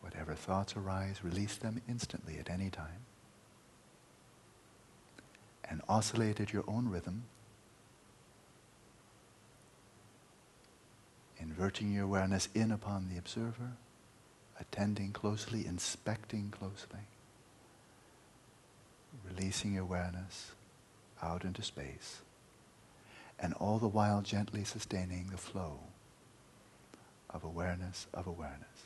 Whatever 0.00 0.34
thoughts 0.34 0.76
arise, 0.76 1.22
release 1.22 1.56
them 1.56 1.82
instantly 1.86 2.38
at 2.38 2.48
any 2.48 2.70
time. 2.70 3.04
And 5.68 5.82
oscillate 5.86 6.40
at 6.40 6.54
your 6.54 6.64
own 6.66 6.88
rhythm, 6.88 7.24
inverting 11.38 11.92
your 11.92 12.04
awareness 12.04 12.48
in 12.54 12.72
upon 12.72 13.10
the 13.10 13.18
observer, 13.18 13.72
attending 14.58 15.12
closely, 15.12 15.66
inspecting 15.66 16.50
closely, 16.50 17.00
releasing 19.26 19.78
awareness 19.78 20.52
out 21.22 21.44
into 21.44 21.62
space, 21.62 22.20
and 23.38 23.54
all 23.54 23.78
the 23.78 23.88
while 23.88 24.22
gently 24.22 24.64
sustaining 24.64 25.28
the 25.28 25.36
flow 25.36 25.80
of 27.30 27.44
awareness 27.44 28.06
of 28.14 28.26
awareness. 28.26 28.77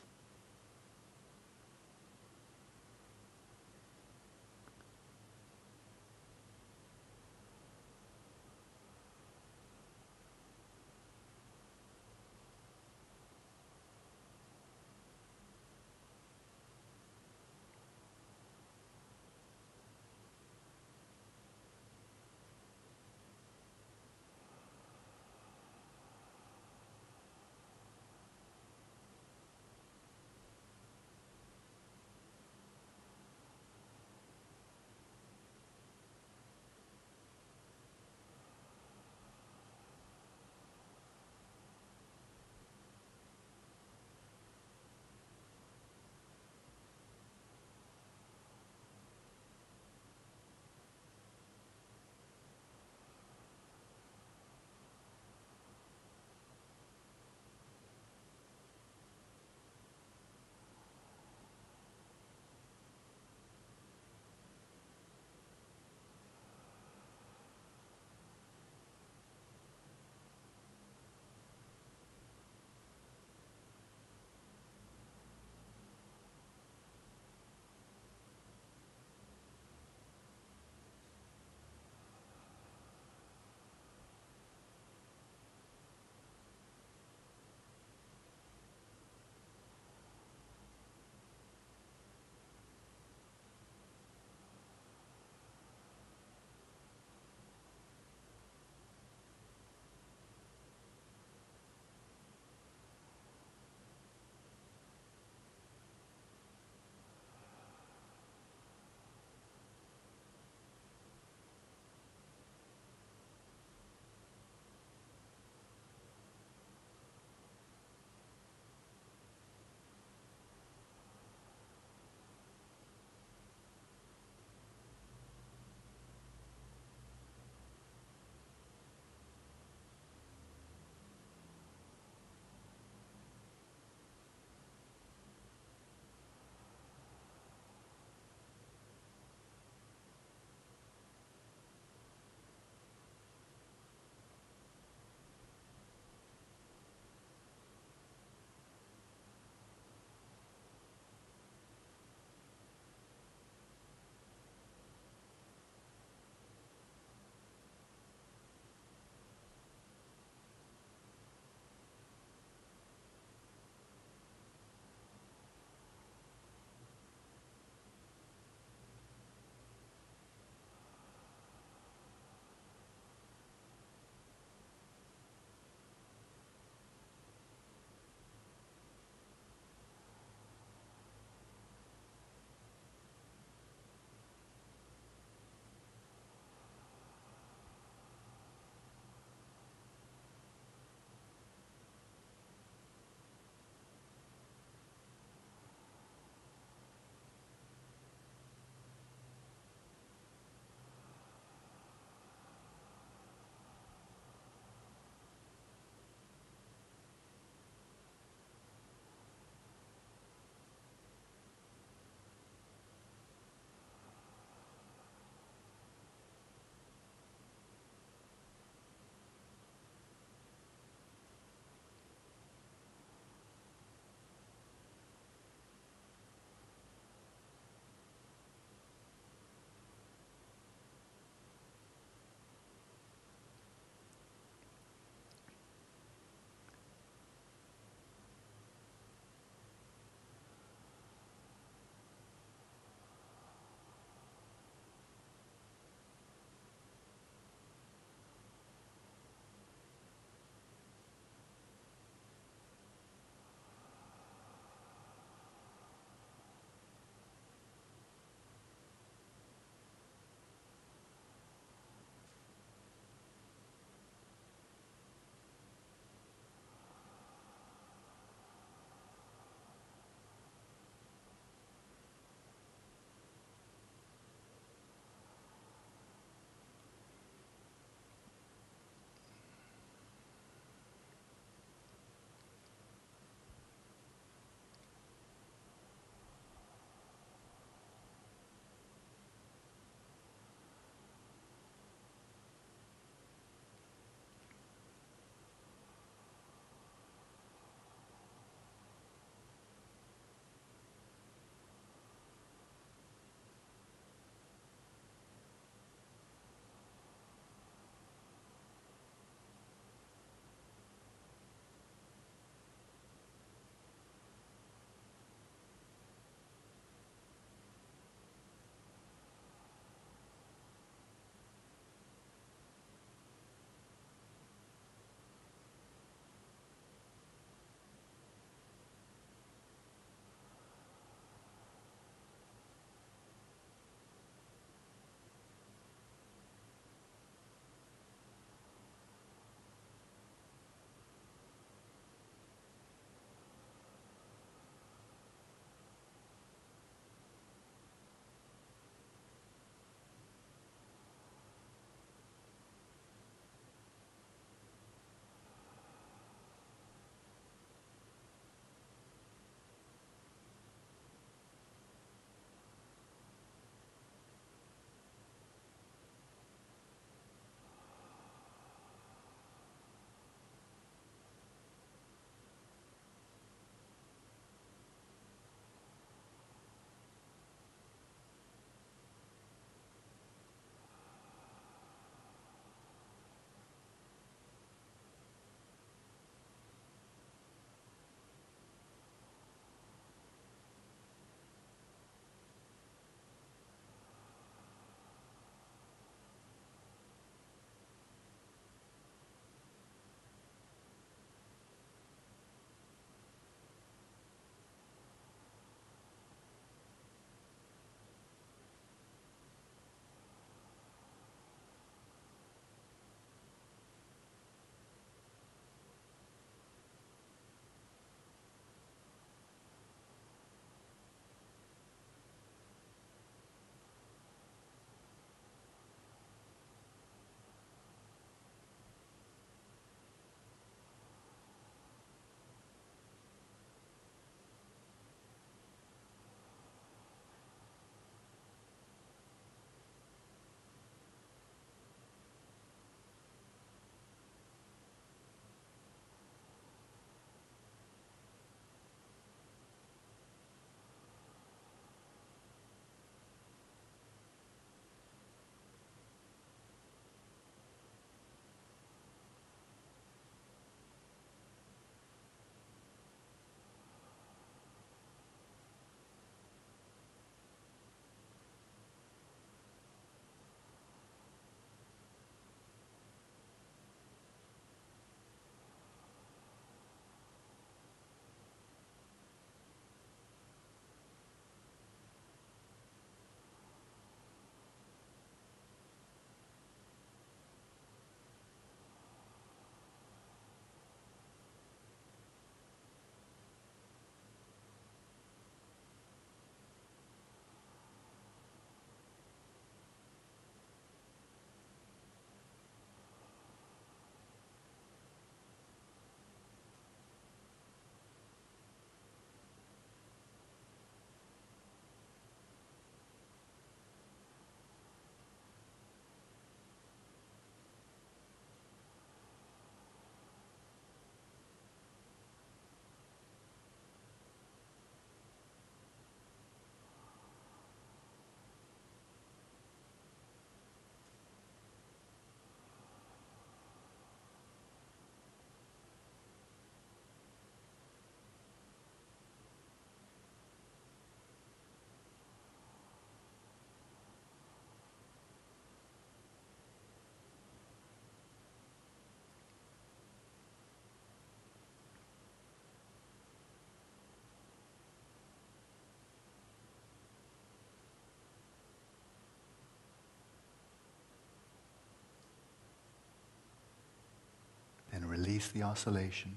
Release 565.42 565.52
the 565.52 565.62
oscillation. 565.62 566.36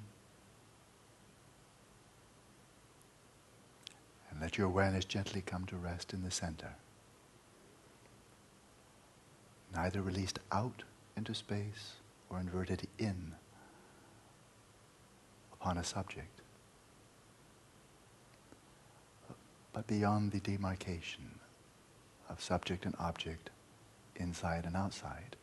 And 4.32 4.41
let 4.41 4.58
your 4.58 4.68
awareness 4.68 5.06
gently 5.06 5.41
come 5.46 5.65
to 5.65 5.76
rest 5.76 6.13
in 6.13 6.24
the 6.24 6.32
center. 6.32 6.76
Neither 9.74 10.02
released 10.02 10.39
out 10.52 10.84
into 11.18 11.34
space 11.34 11.96
or 12.30 12.39
inverted 12.39 12.88
in 12.98 13.34
upon 15.54 15.78
a 15.78 15.84
subject, 15.84 16.41
but 19.74 19.88
beyond 19.88 20.32
the 20.32 20.39
demarcation 20.39 21.39
of 22.30 22.41
subject 22.41 22.86
and 22.86 22.96
object, 23.00 23.50
inside 24.15 24.65
and 24.65 24.76
outside. 24.76 25.36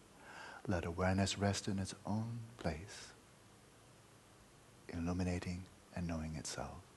Let 0.66 0.84
awareness 0.84 1.38
rest 1.38 1.68
in 1.68 1.78
its 1.78 1.94
own 2.06 2.38
place, 2.58 3.11
illuminating 4.92 5.64
and 5.96 6.06
knowing 6.06 6.34
itself. 6.36 6.91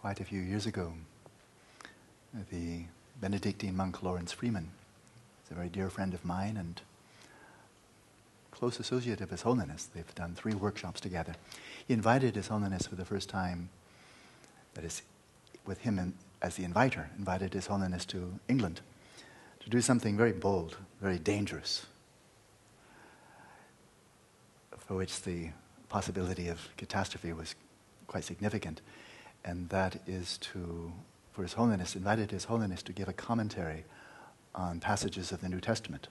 Quite 0.00 0.20
a 0.20 0.24
few 0.24 0.40
years 0.40 0.64
ago. 0.64 0.94
The 2.50 2.84
Benedictine 3.20 3.76
monk 3.76 4.02
Laurence 4.02 4.32
Freeman 4.32 4.70
is 5.44 5.50
a 5.50 5.54
very 5.54 5.68
dear 5.68 5.90
friend 5.90 6.14
of 6.14 6.24
mine, 6.24 6.56
and 6.56 6.80
close 8.50 8.80
associate 8.80 9.20
of 9.20 9.28
His 9.28 9.42
Holiness. 9.42 9.84
They've 9.84 10.14
done 10.14 10.34
three 10.34 10.54
workshops 10.54 11.02
together. 11.02 11.34
He 11.86 11.92
invited 11.92 12.34
His 12.34 12.48
Holiness 12.48 12.86
for 12.86 12.94
the 12.94 13.04
first 13.04 13.28
time, 13.28 13.68
that 14.72 14.84
is, 14.84 15.02
with 15.66 15.80
him 15.80 15.98
in, 15.98 16.14
as 16.40 16.56
the 16.56 16.64
inviter, 16.64 17.10
invited 17.18 17.52
His 17.52 17.66
Holiness 17.66 18.06
to 18.06 18.40
England 18.48 18.80
to 19.60 19.68
do 19.68 19.82
something 19.82 20.16
very 20.16 20.32
bold, 20.32 20.78
very 21.02 21.18
dangerous, 21.18 21.84
for 24.78 24.96
which 24.96 25.20
the 25.20 25.50
possibility 25.90 26.48
of 26.48 26.70
catastrophe 26.78 27.34
was 27.34 27.54
quite 28.06 28.24
significant. 28.24 28.80
And 29.44 29.68
that 29.70 30.00
is 30.06 30.38
to, 30.38 30.92
for 31.32 31.42
His 31.42 31.54
Holiness, 31.54 31.96
invited 31.96 32.30
His 32.30 32.44
Holiness 32.44 32.82
to 32.82 32.92
give 32.92 33.08
a 33.08 33.12
commentary 33.12 33.84
on 34.54 34.80
passages 34.80 35.32
of 35.32 35.40
the 35.40 35.48
New 35.48 35.60
Testament. 35.60 36.08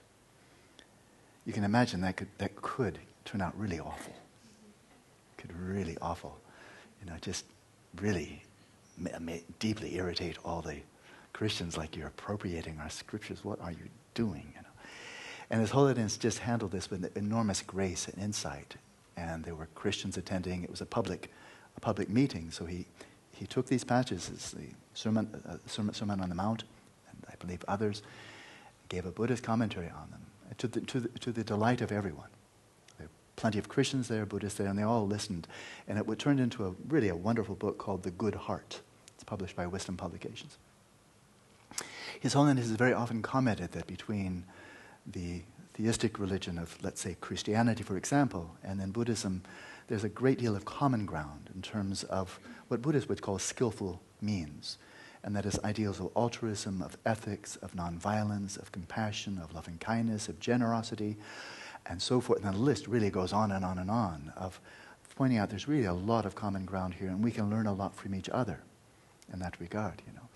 You 1.46 1.52
can 1.52 1.64
imagine 1.64 2.00
that 2.02 2.16
could, 2.16 2.28
that 2.38 2.56
could 2.56 2.98
turn 3.24 3.40
out 3.40 3.58
really 3.58 3.78
awful. 3.78 4.14
Could 5.36 5.52
really 5.58 5.96
awful. 6.02 6.38
You 7.00 7.10
know, 7.10 7.16
just 7.20 7.44
really 8.00 8.42
deeply 9.58 9.96
irritate 9.96 10.36
all 10.44 10.60
the 10.60 10.76
Christians 11.32 11.76
like 11.76 11.96
you're 11.96 12.08
appropriating 12.08 12.78
our 12.80 12.90
scriptures. 12.90 13.44
What 13.44 13.60
are 13.60 13.70
you 13.70 13.88
doing? 14.14 14.52
You 14.54 14.62
know? 14.62 14.68
And 15.50 15.60
His 15.60 15.70
Holiness 15.70 16.16
just 16.16 16.40
handled 16.40 16.72
this 16.72 16.90
with 16.90 17.16
enormous 17.16 17.62
grace 17.62 18.08
and 18.08 18.22
insight. 18.22 18.76
And 19.16 19.44
there 19.44 19.54
were 19.54 19.68
Christians 19.74 20.16
attending. 20.16 20.62
It 20.62 20.70
was 20.70 20.80
a 20.80 20.86
public, 20.86 21.30
a 21.76 21.80
public 21.80 22.08
meeting. 22.08 22.50
So 22.50 22.64
he, 22.66 22.86
he 23.40 23.46
took 23.46 23.66
these 23.66 23.84
passages, 23.84 24.50
the 24.50 24.66
Sermon, 24.92 25.42
uh, 25.48 25.56
Sermon, 25.66 25.94
Sermon 25.94 26.20
on 26.20 26.28
the 26.28 26.34
Mount, 26.34 26.64
and 27.08 27.24
I 27.26 27.32
believe 27.40 27.64
others, 27.66 28.02
gave 28.90 29.06
a 29.06 29.10
Buddhist 29.10 29.42
commentary 29.42 29.88
on 29.88 30.10
them 30.10 30.20
to 30.58 30.68
the, 30.68 30.80
to 30.82 31.00
the, 31.00 31.18
to 31.20 31.32
the 31.32 31.42
delight 31.42 31.80
of 31.80 31.90
everyone. 31.90 32.28
There 32.98 33.06
were 33.06 33.12
plenty 33.36 33.58
of 33.58 33.66
Christians 33.66 34.08
there, 34.08 34.26
Buddhists 34.26 34.58
there, 34.58 34.66
and 34.66 34.78
they 34.78 34.82
all 34.82 35.06
listened. 35.06 35.48
And 35.88 35.98
it 35.98 36.18
turned 36.18 36.38
into 36.38 36.66
a 36.66 36.74
really 36.86 37.08
a 37.08 37.16
wonderful 37.16 37.54
book 37.54 37.78
called 37.78 38.02
The 38.02 38.10
Good 38.10 38.34
Heart. 38.34 38.82
It's 39.14 39.24
published 39.24 39.56
by 39.56 39.66
Wisdom 39.66 39.96
Publications. 39.96 40.58
His 42.20 42.34
Holiness 42.34 42.68
has 42.68 42.76
very 42.76 42.92
often 42.92 43.22
commented 43.22 43.72
that 43.72 43.86
between 43.86 44.44
the 45.06 45.40
theistic 45.72 46.18
religion 46.18 46.58
of, 46.58 46.76
let's 46.82 47.00
say, 47.00 47.16
Christianity, 47.22 47.84
for 47.84 47.96
example, 47.96 48.54
and 48.62 48.78
then 48.78 48.90
Buddhism, 48.90 49.40
there's 49.90 50.04
a 50.04 50.08
great 50.08 50.38
deal 50.38 50.54
of 50.54 50.64
common 50.64 51.04
ground 51.04 51.50
in 51.52 51.60
terms 51.62 52.04
of 52.04 52.38
what 52.68 52.80
Buddhists 52.80 53.08
would 53.08 53.20
call 53.20 53.40
skillful 53.40 54.00
means. 54.22 54.78
And 55.24 55.34
that 55.34 55.44
is 55.44 55.58
ideals 55.64 55.98
of 55.98 56.12
altruism, 56.14 56.80
of 56.80 56.96
ethics, 57.04 57.56
of 57.56 57.72
nonviolence, 57.72 58.56
of 58.56 58.70
compassion, 58.70 59.40
of 59.42 59.52
loving 59.52 59.78
kindness, 59.78 60.28
of 60.28 60.38
generosity, 60.38 61.16
and 61.86 62.00
so 62.00 62.20
forth. 62.20 62.44
And 62.44 62.54
the 62.54 62.58
list 62.58 62.86
really 62.86 63.10
goes 63.10 63.32
on 63.32 63.50
and 63.50 63.64
on 63.64 63.78
and 63.78 63.90
on 63.90 64.32
of 64.36 64.60
pointing 65.16 65.38
out 65.38 65.50
there's 65.50 65.66
really 65.66 65.86
a 65.86 65.92
lot 65.92 66.24
of 66.24 66.36
common 66.36 66.64
ground 66.64 66.94
here, 66.94 67.08
and 67.08 67.22
we 67.22 67.32
can 67.32 67.50
learn 67.50 67.66
a 67.66 67.72
lot 67.72 67.96
from 67.96 68.14
each 68.14 68.28
other 68.28 68.60
in 69.32 69.40
that 69.40 69.58
regard, 69.60 70.02
you 70.06 70.12
know. 70.12 70.28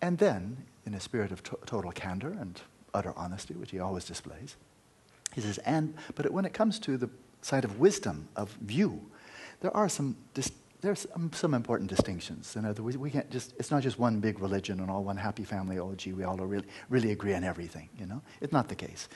And 0.00 0.16
then, 0.16 0.58
in 0.86 0.94
a 0.94 1.00
spirit 1.00 1.32
of 1.32 1.42
to- 1.42 1.58
total 1.66 1.90
candor 1.90 2.30
and 2.30 2.60
utter 2.94 3.12
honesty, 3.16 3.54
which 3.54 3.72
he 3.72 3.80
always 3.80 4.04
displays, 4.04 4.54
he 5.34 5.40
says, 5.40 5.58
and, 5.58 5.94
but 6.14 6.30
when 6.30 6.44
it 6.44 6.52
comes 6.52 6.78
to 6.78 6.96
the 6.96 7.10
side 7.44 7.64
of 7.64 7.78
wisdom, 7.78 8.28
of 8.36 8.50
view, 8.62 9.10
there 9.60 9.74
are 9.76 9.88
some, 9.88 10.16
there's 10.80 11.06
some, 11.12 11.30
some, 11.32 11.54
important 11.54 11.90
distinctions. 11.90 12.56
In 12.56 12.64
other 12.64 12.82
words, 12.82 12.96
we 12.96 13.10
can't 13.10 13.30
just, 13.30 13.54
it's 13.58 13.70
not 13.70 13.82
just 13.82 13.98
one 13.98 14.20
big 14.20 14.40
religion 14.40 14.80
and 14.80 14.90
all 14.90 15.04
one 15.04 15.16
happy 15.16 15.44
family, 15.44 15.78
oh 15.78 15.94
gee, 15.94 16.12
we 16.12 16.24
all 16.24 16.36
really, 16.36 16.66
really 16.88 17.12
agree 17.12 17.34
on 17.34 17.44
everything, 17.44 17.88
you 17.98 18.06
know? 18.06 18.22
It's 18.40 18.52
not 18.52 18.68
the 18.68 18.74
case. 18.74 19.08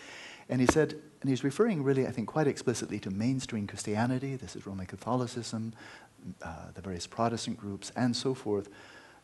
And 0.48 0.60
he 0.60 0.66
said, 0.66 0.94
and 1.20 1.28
he's 1.28 1.44
referring 1.44 1.82
really, 1.82 2.06
I 2.06 2.10
think, 2.10 2.28
quite 2.28 2.46
explicitly 2.46 2.98
to 3.00 3.10
mainstream 3.10 3.66
Christianity, 3.66 4.36
this 4.36 4.56
is 4.56 4.66
Roman 4.66 4.86
Catholicism, 4.86 5.72
uh, 6.42 6.70
the 6.74 6.80
various 6.80 7.06
Protestant 7.06 7.58
groups, 7.58 7.92
and 7.96 8.14
so 8.14 8.34
forth. 8.34 8.68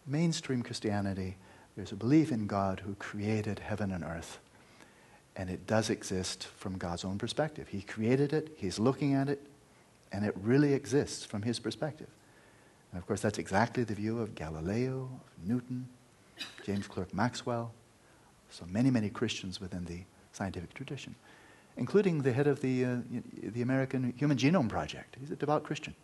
Mainstream 0.07 0.63
Christianity 0.63 1.37
there's 1.77 1.93
a 1.93 1.97
belief 1.97 2.31
in 2.31 2.47
God 2.47 2.81
who 2.81 2.95
created 2.95 3.59
heaven 3.59 3.91
and 3.91 4.05
earth. 4.05 4.39
And 5.37 5.51
it 5.51 5.67
does 5.67 5.91
exist 5.91 6.47
from 6.57 6.79
God's 6.79 7.05
own 7.05 7.19
perspective. 7.19 7.69
He 7.69 7.83
created 7.83 8.33
it, 8.33 8.55
He's 8.57 8.79
looking 8.79 9.15
at 9.15 9.29
it, 9.29 9.45
and 10.13 10.25
it 10.25 10.35
really 10.41 10.75
exists 10.75 11.25
from 11.25 11.43
His 11.43 11.59
perspective. 11.59 12.09
And 12.93 13.01
of 13.01 13.07
course, 13.07 13.21
that's 13.21 13.39
exactly 13.39 13.83
the 13.83 13.95
view 13.95 14.21
of 14.21 14.37
Galileo, 14.37 15.11
of 15.13 15.49
Newton, 15.49 15.89
James 16.65 16.87
Clerk 16.87 17.13
Maxwell, 17.13 17.73
so 18.51 18.65
many, 18.67 18.91
many 18.91 19.11
Christians 19.11 19.61
within 19.61 19.85
the 19.85 20.03
scientific 20.33 20.73
tradition, 20.75 21.17
including 21.77 22.23
the 22.23 22.33
head 22.33 22.47
of 22.47 22.61
the, 22.61 22.85
uh, 22.85 22.97
the 23.43 23.63
American 23.63 24.15
Human 24.17 24.37
Genome 24.37 24.69
Project. 24.69 25.17
He's 25.19 25.33
a 25.33 25.37
devout 25.37 25.65
Christian. 25.65 25.95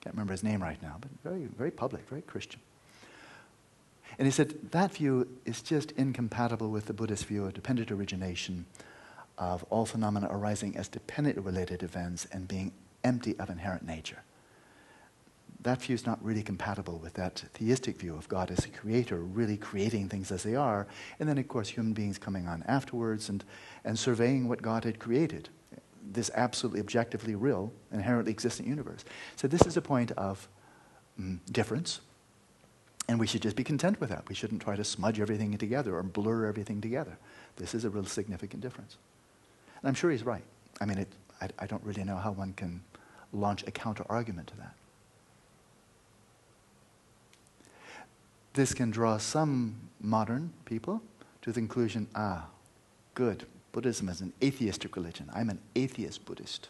Can't 0.00 0.14
remember 0.14 0.32
his 0.32 0.44
name 0.44 0.62
right 0.62 0.80
now, 0.80 0.96
but 1.00 1.10
very, 1.24 1.46
very 1.46 1.72
public, 1.72 2.08
very 2.08 2.22
Christian. 2.22 2.60
And 4.18 4.26
he 4.26 4.32
said 4.32 4.72
that 4.72 4.94
view 4.94 5.28
is 5.44 5.62
just 5.62 5.92
incompatible 5.92 6.70
with 6.70 6.86
the 6.86 6.92
Buddhist 6.92 7.26
view 7.26 7.44
of 7.44 7.54
dependent 7.54 7.92
origination, 7.92 8.66
of 9.38 9.62
all 9.70 9.86
phenomena 9.86 10.26
arising 10.30 10.76
as 10.76 10.88
dependent 10.88 11.38
related 11.38 11.84
events 11.84 12.26
and 12.32 12.48
being 12.48 12.72
empty 13.04 13.38
of 13.38 13.48
inherent 13.48 13.86
nature. 13.86 14.24
That 15.60 15.82
view 15.82 15.94
is 15.94 16.06
not 16.06 16.24
really 16.24 16.42
compatible 16.42 16.98
with 16.98 17.14
that 17.14 17.44
theistic 17.54 17.98
view 17.98 18.16
of 18.16 18.28
God 18.28 18.50
as 18.50 18.64
a 18.64 18.68
creator, 18.68 19.18
really 19.18 19.56
creating 19.56 20.08
things 20.08 20.32
as 20.32 20.42
they 20.42 20.56
are, 20.56 20.86
and 21.18 21.28
then, 21.28 21.38
of 21.38 21.46
course, 21.48 21.68
human 21.68 21.92
beings 21.92 22.18
coming 22.18 22.48
on 22.48 22.64
afterwards 22.66 23.28
and, 23.28 23.44
and 23.84 23.98
surveying 23.98 24.48
what 24.48 24.62
God 24.62 24.84
had 24.84 24.98
created, 24.98 25.48
this 26.10 26.30
absolutely 26.34 26.80
objectively 26.80 27.34
real, 27.34 27.72
inherently 27.92 28.32
existent 28.32 28.68
universe. 28.68 29.04
So, 29.36 29.48
this 29.48 29.62
is 29.62 29.76
a 29.76 29.82
point 29.82 30.12
of 30.12 30.48
mm, 31.20 31.38
difference 31.50 32.00
and 33.08 33.18
we 33.18 33.26
should 33.26 33.42
just 33.42 33.56
be 33.56 33.64
content 33.64 34.00
with 34.00 34.10
that. 34.10 34.28
We 34.28 34.34
shouldn't 34.34 34.62
try 34.62 34.76
to 34.76 34.84
smudge 34.84 35.18
everything 35.18 35.56
together 35.56 35.96
or 35.96 36.02
blur 36.02 36.46
everything 36.46 36.80
together. 36.80 37.16
This 37.56 37.74
is 37.74 37.84
a 37.84 37.90
real 37.90 38.04
significant 38.04 38.62
difference. 38.62 38.96
And 39.80 39.88
I'm 39.88 39.94
sure 39.94 40.10
he's 40.10 40.24
right. 40.24 40.44
I 40.80 40.84
mean, 40.84 40.98
it, 40.98 41.08
I, 41.40 41.48
I 41.58 41.66
don't 41.66 41.82
really 41.82 42.04
know 42.04 42.16
how 42.16 42.32
one 42.32 42.52
can 42.52 42.82
launch 43.32 43.64
a 43.66 43.70
counter 43.70 44.04
argument 44.08 44.48
to 44.48 44.56
that. 44.58 44.74
This 48.52 48.74
can 48.74 48.90
draw 48.90 49.18
some 49.18 49.76
modern 50.00 50.52
people 50.64 51.00
to 51.42 51.52
the 51.52 51.60
conclusion 51.60 52.08
ah, 52.14 52.46
good, 53.14 53.46
Buddhism 53.72 54.08
is 54.08 54.20
an 54.20 54.32
atheistic 54.42 54.96
religion. 54.96 55.30
I'm 55.32 55.50
an 55.50 55.60
atheist 55.76 56.24
Buddhist. 56.24 56.68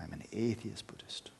I'm 0.00 0.12
an 0.12 0.24
atheist 0.32 0.86
Buddhist. 0.86 1.30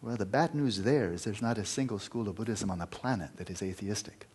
Well, 0.00 0.16
the 0.16 0.26
bad 0.26 0.54
news 0.54 0.82
there 0.82 1.12
is 1.12 1.24
there's 1.24 1.42
not 1.42 1.58
a 1.58 1.64
single 1.64 1.98
school 1.98 2.28
of 2.28 2.36
Buddhism 2.36 2.70
on 2.70 2.78
the 2.78 2.86
planet 2.86 3.30
that 3.36 3.50
is 3.50 3.62
atheistic. 3.62 4.26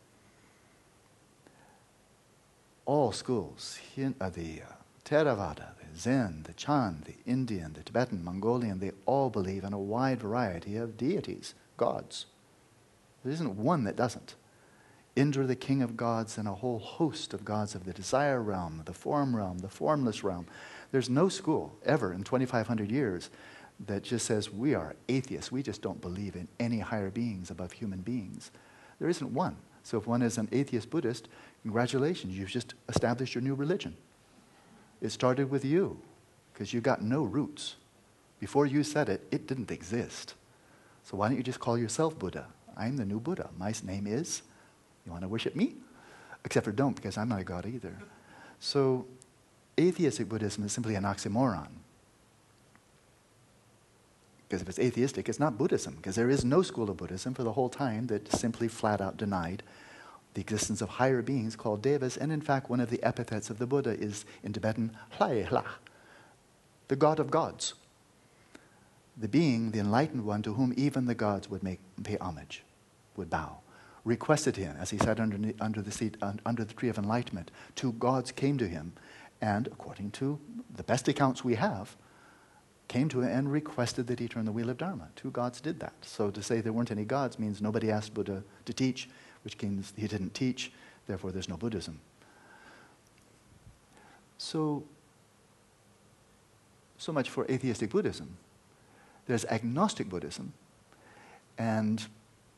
All 2.86 3.14
schools, 3.14 3.80
uh, 3.97 4.30
the 4.30 4.61
uh, 4.61 4.74
Theravada, 5.05 5.70
the 5.78 5.97
Zen, 5.97 6.43
the 6.43 6.53
Chan, 6.53 7.03
the 7.05 7.32
Indian, 7.32 7.74
the 7.74 7.84
Tibetan, 7.84 8.24
Mongolian, 8.24 8.80
they 8.80 8.91
all 9.05 9.30
believe 9.30 9.64
in 9.64 9.72
a 9.72 9.80
wide 9.80 10.20
variety 10.20 10.76
of 10.76 10.97
deities, 10.97 11.53
gods. 11.78 12.26
There 13.24 13.32
isn't 13.32 13.55
one 13.55 13.86
that 13.86 13.95
doesn't. 13.95 14.36
Indra, 15.16 15.45
the 15.45 15.55
king 15.55 15.82
of 15.82 15.95
gods, 15.95 16.38
and 16.38 16.47
a 16.47 16.55
whole 16.55 16.80
host 16.80 17.34
of 17.34 17.45
gods 17.45 17.74
of 17.74 17.86
the 17.86 17.93
desire 17.93 18.41
realm, 18.41 18.82
the 18.84 18.93
form 18.93 19.34
realm, 19.34 19.59
the 19.59 19.70
formless 19.70 20.24
realm. 20.24 20.47
There's 20.91 21.09
no 21.09 21.30
school 21.30 21.78
ever 21.86 22.11
in 22.11 22.24
2,500 22.24 22.91
years 22.91 23.30
that 23.88 24.04
just 24.04 24.26
says 24.26 24.52
we 24.52 24.74
are 24.74 24.96
atheists. 25.10 25.52
We 25.52 25.64
just 25.64 25.82
don't 25.82 26.02
believe 26.02 26.36
in 26.36 26.48
any 26.60 26.80
higher 26.80 27.10
beings 27.10 27.52
above 27.52 27.72
human 27.72 28.02
beings. 28.02 28.52
There 29.00 29.10
isn't 29.10 29.34
one. 29.34 29.58
So 29.84 29.98
if 29.98 30.08
one 30.08 30.22
is 30.22 30.38
an 30.38 30.48
atheist 30.52 30.90
Buddhist, 30.90 31.28
congratulations, 31.64 32.38
you've 32.38 32.50
just 32.50 32.74
established 32.88 33.36
your 33.36 33.42
new 33.42 33.54
religion. 33.54 33.96
It 35.02 35.10
started 35.12 35.50
with 35.50 35.66
you 35.66 36.00
because 36.54 36.74
you 36.74 36.80
got 36.80 37.02
no 37.02 37.24
roots. 37.24 37.76
Before 38.40 38.66
you 38.66 38.84
said 38.84 39.10
it, 39.10 39.26
it 39.32 39.48
didn't 39.48 39.72
exist. 39.72 40.36
So 41.04 41.18
why 41.18 41.28
don't 41.28 41.38
you 41.38 41.44
just 41.44 41.60
call 41.60 41.78
yourself 41.78 42.18
Buddha? 42.18 42.48
I'm 42.78 42.96
the 42.96 43.06
new 43.06 43.20
Buddha. 43.20 43.50
My 43.58 43.74
name 43.84 44.08
is. 44.08 44.42
You 45.06 45.12
want 45.12 45.24
to 45.24 45.28
worship 45.28 45.56
me? 45.56 45.76
Except 46.46 46.66
for 46.66 46.72
don't, 46.72 46.96
because 46.96 47.18
I'm 47.18 47.28
not 47.30 47.42
a 47.42 47.44
god 47.44 47.66
either. 47.66 47.98
So 48.60 49.06
atheistic 49.78 50.30
Buddhism 50.30 50.64
is 50.64 50.72
simply 50.72 50.96
an 50.96 51.04
oxymoron. 51.04 51.68
Because 54.48 54.62
if 54.62 54.70
it's 54.70 54.80
atheistic, 54.80 55.30
it's 55.30 55.39
not 55.39 55.58
Buddhism, 55.58 55.96
because 55.96 56.16
there 56.16 56.30
is 56.30 56.46
no 56.46 56.62
school 56.62 56.89
of 56.89 56.98
Buddhism 56.98 57.34
for 57.34 57.44
the 57.44 57.54
whole 57.54 57.70
time 57.70 58.08
that 58.08 58.32
simply 58.32 58.68
flat 58.68 59.02
out 59.02 59.18
denied 59.18 59.64
the 60.34 60.41
existence 60.41 60.82
of 60.82 60.89
higher 60.89 61.22
beings 61.22 61.56
called 61.56 61.82
devas. 61.82 62.18
And 62.18 62.32
in 62.32 62.41
fact, 62.41 62.70
one 62.70 62.80
of 62.80 62.89
the 62.89 63.02
epithets 63.04 63.50
of 63.50 63.60
the 63.60 63.68
Buddha 63.68 63.91
is 63.91 64.26
in 64.44 64.54
Tibetan, 64.54 64.96
the 65.20 66.96
god 66.96 67.20
of 67.20 67.32
gods. 67.32 67.74
The 69.16 69.28
being, 69.28 69.72
the 69.72 69.80
enlightened 69.80 70.26
one, 70.26 70.41
to 70.41 70.54
whom 70.54 70.74
even 70.76 71.06
the 71.06 71.16
gods 71.16 71.50
would 71.50 71.64
make, 71.64 71.80
pay 72.04 72.18
homage, 72.18 72.64
would 73.16 73.30
bow. 73.30 73.60
Requested 74.04 74.58
him, 74.58 74.76
as 74.80 74.89
he 74.89 74.98
sat 74.98 75.20
under, 75.20 75.54
under, 75.62 75.82
the 75.82 75.91
seat, 75.91 76.18
under 76.22 76.66
the 76.66 76.74
tree 76.74 76.89
of 76.89 76.98
enlightenment. 76.98 77.52
Two 77.76 77.94
gods 77.94 78.32
came 78.32 78.58
to 78.58 78.68
him 78.68 78.94
and 79.44 79.68
according 79.68 80.10
to 80.10 80.39
the 80.74 80.84
best 80.84 81.08
accounts 81.10 81.44
we 81.44 81.56
have, 81.56 81.98
came 82.94 83.10
to 83.10 83.22
him 83.22 83.38
and 83.38 83.52
requested 83.52 84.06
that 84.06 84.20
he 84.20 84.28
turn 84.28 84.46
the 84.46 84.52
wheel 84.52 84.70
of 84.70 84.78
Dharma. 84.78 85.08
Two 85.16 85.32
gods 85.32 85.60
did 85.60 85.80
that. 85.80 85.94
So 86.04 86.30
to 86.30 86.44
say 86.44 86.62
there 86.62 86.72
weren't 86.72 86.91
any 86.91 87.06
gods 87.06 87.39
means 87.39 87.60
nobody 87.60 87.89
asked 87.89 88.14
Buddha 88.14 88.44
to 88.66 88.74
teach, 88.74 89.10
which 89.44 89.60
means 89.64 89.94
he 89.98 90.08
didn't 90.08 90.36
teach, 90.36 90.72
therefore 91.08 91.32
there's 91.32 91.50
no 91.50 91.58
Buddhism. 91.58 92.00
So, 94.38 94.84
so 97.00 97.12
much 97.12 97.32
for 97.32 97.50
atheistic 97.50 97.89
Buddhism. 97.89 98.38
There's 99.26 99.46
agnostic 99.46 100.08
Buddhism, 100.08 100.54
and 101.58 102.06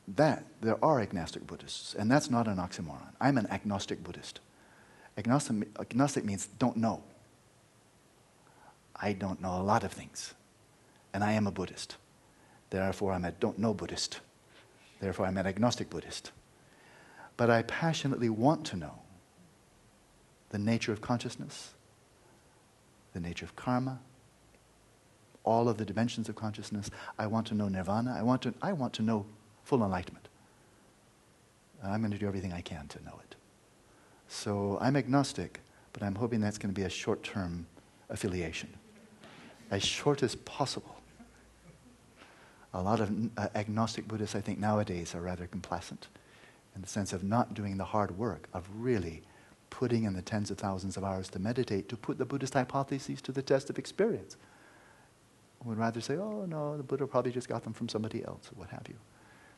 that 0.06 0.44
there 0.60 0.84
are 0.84 1.00
agnostic 1.00 1.46
Buddhists, 1.46 1.94
and 1.94 2.10
that's 2.10 2.28
not 2.28 2.46
an 2.46 2.58
oxymoron. 2.58 3.14
I'm 3.22 3.38
an 3.38 3.46
agnostic 3.50 4.04
Buddhist. 4.04 4.40
Agnostic, 5.16 5.68
agnostic 5.80 6.24
means 6.26 6.48
don't 6.58 6.76
know. 6.76 7.02
I 9.00 9.12
don't 9.12 9.40
know 9.40 9.60
a 9.60 9.62
lot 9.62 9.84
of 9.84 9.92
things, 9.92 10.34
and 11.12 11.22
I 11.22 11.32
am 11.32 11.46
a 11.46 11.50
Buddhist. 11.50 11.96
Therefore, 12.70 13.12
I'm 13.12 13.24
a 13.24 13.32
don't 13.32 13.58
know 13.58 13.74
Buddhist. 13.74 14.20
Therefore, 15.00 15.26
I'm 15.26 15.36
an 15.36 15.46
agnostic 15.46 15.90
Buddhist. 15.90 16.32
But 17.36 17.50
I 17.50 17.62
passionately 17.62 18.30
want 18.30 18.64
to 18.66 18.76
know 18.76 18.94
the 20.50 20.58
nature 20.58 20.92
of 20.92 21.00
consciousness, 21.00 21.74
the 23.12 23.20
nature 23.20 23.44
of 23.44 23.54
karma, 23.56 24.00
all 25.44 25.68
of 25.68 25.76
the 25.76 25.84
dimensions 25.84 26.28
of 26.28 26.34
consciousness. 26.34 26.90
I 27.18 27.26
want 27.26 27.46
to 27.48 27.54
know 27.54 27.68
nirvana. 27.68 28.14
I 28.18 28.22
want 28.22 28.42
to, 28.42 28.54
I 28.62 28.72
want 28.72 28.92
to 28.94 29.02
know 29.02 29.26
full 29.64 29.82
enlightenment. 29.82 30.28
I'm 31.82 32.00
going 32.00 32.12
to 32.12 32.18
do 32.18 32.26
everything 32.26 32.52
I 32.52 32.62
can 32.62 32.88
to 32.88 33.04
know 33.04 33.20
it. 33.22 33.36
So 34.28 34.78
I'm 34.80 34.96
agnostic, 34.96 35.60
but 35.92 36.02
I'm 36.02 36.14
hoping 36.14 36.40
that's 36.40 36.58
going 36.58 36.74
to 36.74 36.78
be 36.78 36.86
a 36.86 36.90
short 36.90 37.22
term 37.22 37.66
affiliation, 38.08 38.68
as 39.70 39.84
short 39.84 40.22
as 40.22 40.34
possible. 40.34 40.96
A 42.74 42.82
lot 42.82 43.00
of 43.00 43.10
uh, 43.36 43.48
agnostic 43.54 44.06
Buddhists, 44.06 44.34
I 44.34 44.40
think, 44.40 44.58
nowadays 44.58 45.14
are 45.14 45.20
rather 45.20 45.46
complacent 45.46 46.08
in 46.74 46.82
the 46.82 46.88
sense 46.88 47.12
of 47.12 47.24
not 47.24 47.54
doing 47.54 47.78
the 47.78 47.84
hard 47.84 48.18
work 48.18 48.48
of 48.52 48.68
really 48.76 49.22
putting 49.70 50.04
in 50.04 50.12
the 50.12 50.22
tens 50.22 50.50
of 50.50 50.58
thousands 50.58 50.96
of 50.96 51.04
hours 51.04 51.28
to 51.30 51.38
meditate 51.38 51.88
to 51.88 51.96
put 51.96 52.18
the 52.18 52.24
Buddhist 52.24 52.54
hypotheses 52.54 53.20
to 53.22 53.32
the 53.32 53.42
test 53.42 53.70
of 53.70 53.78
experience. 53.78 54.36
Would 55.64 55.78
rather 55.78 56.00
say, 56.00 56.16
oh 56.16 56.44
no, 56.46 56.76
the 56.76 56.82
Buddha 56.82 57.06
probably 57.06 57.32
just 57.32 57.48
got 57.48 57.64
them 57.64 57.72
from 57.72 57.88
somebody 57.88 58.24
else, 58.24 58.50
or 58.52 58.60
what 58.60 58.70
have 58.70 58.84
you. 58.88 58.94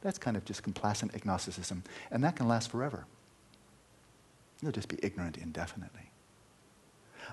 That's 0.01 0.19
kind 0.19 0.37
of 0.37 0.45
just 0.45 0.63
complacent 0.63 1.15
agnosticism, 1.15 1.83
and 2.11 2.23
that 2.25 2.37
can 2.37 2.49
last 2.49 2.71
forever. 2.71 3.05
You'll 4.63 4.73
just 4.73 4.89
be 4.89 4.99
ignorant 5.03 5.37
indefinitely. 5.37 6.11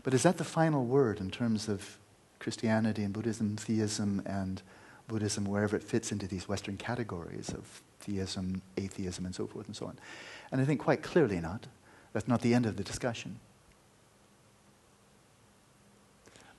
But 0.03 0.13
is 0.13 0.23
that 0.23 0.38
the 0.38 0.43
final 0.43 0.84
word 0.84 1.19
in 1.19 1.32
terms 1.32 1.69
of 1.69 1.97
Christianity 2.46 3.02
and 3.02 3.12
Buddhism, 3.12 3.58
theism, 3.58 4.22
and 4.24 4.62
Buddhism, 5.08 5.46
wherever 5.46 5.76
it 5.76 5.82
fits 5.82 6.12
into 6.12 6.28
these 6.28 6.48
Western 6.48 6.78
categories 6.78 7.50
of 7.50 7.82
theism, 8.02 8.62
atheism, 8.78 9.26
and 9.26 9.34
so 9.34 9.48
forth 9.48 9.66
and 9.66 9.76
so 9.76 9.88
on? 9.88 9.98
And 10.52 10.62
I 10.62 10.64
think 10.64 10.80
quite 10.80 11.02
clearly 11.02 11.39
not. 11.39 11.66
That's 12.14 12.28
not 12.28 12.41
the 12.41 12.54
end 12.54 12.68
of 12.68 12.78
the 12.78 12.84
discussion. 12.84 13.39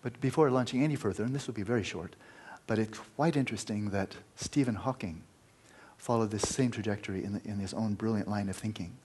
But 0.03 0.21
before 0.21 0.51
launching 0.51 0.83
any 0.83 0.97
further, 0.97 1.23
and 1.23 1.33
this 1.33 1.47
will 1.47 1.55
be 1.55 1.63
very 1.63 1.85
short, 1.85 2.17
but 2.67 2.81
it's 2.81 2.99
quite 3.15 3.37
interesting 3.37 3.91
that 3.91 4.17
Stephen 4.35 4.75
Hawking 4.75 5.23
followed 5.99 6.33
this 6.33 6.49
same 6.49 6.73
trajectory 6.73 7.23
in, 7.23 7.35
the, 7.35 7.49
in 7.49 7.61
his 7.61 7.73
own 7.73 7.95
brilliant 7.95 8.27
line 8.27 8.49
of 8.49 8.57
thinking. 8.57 8.97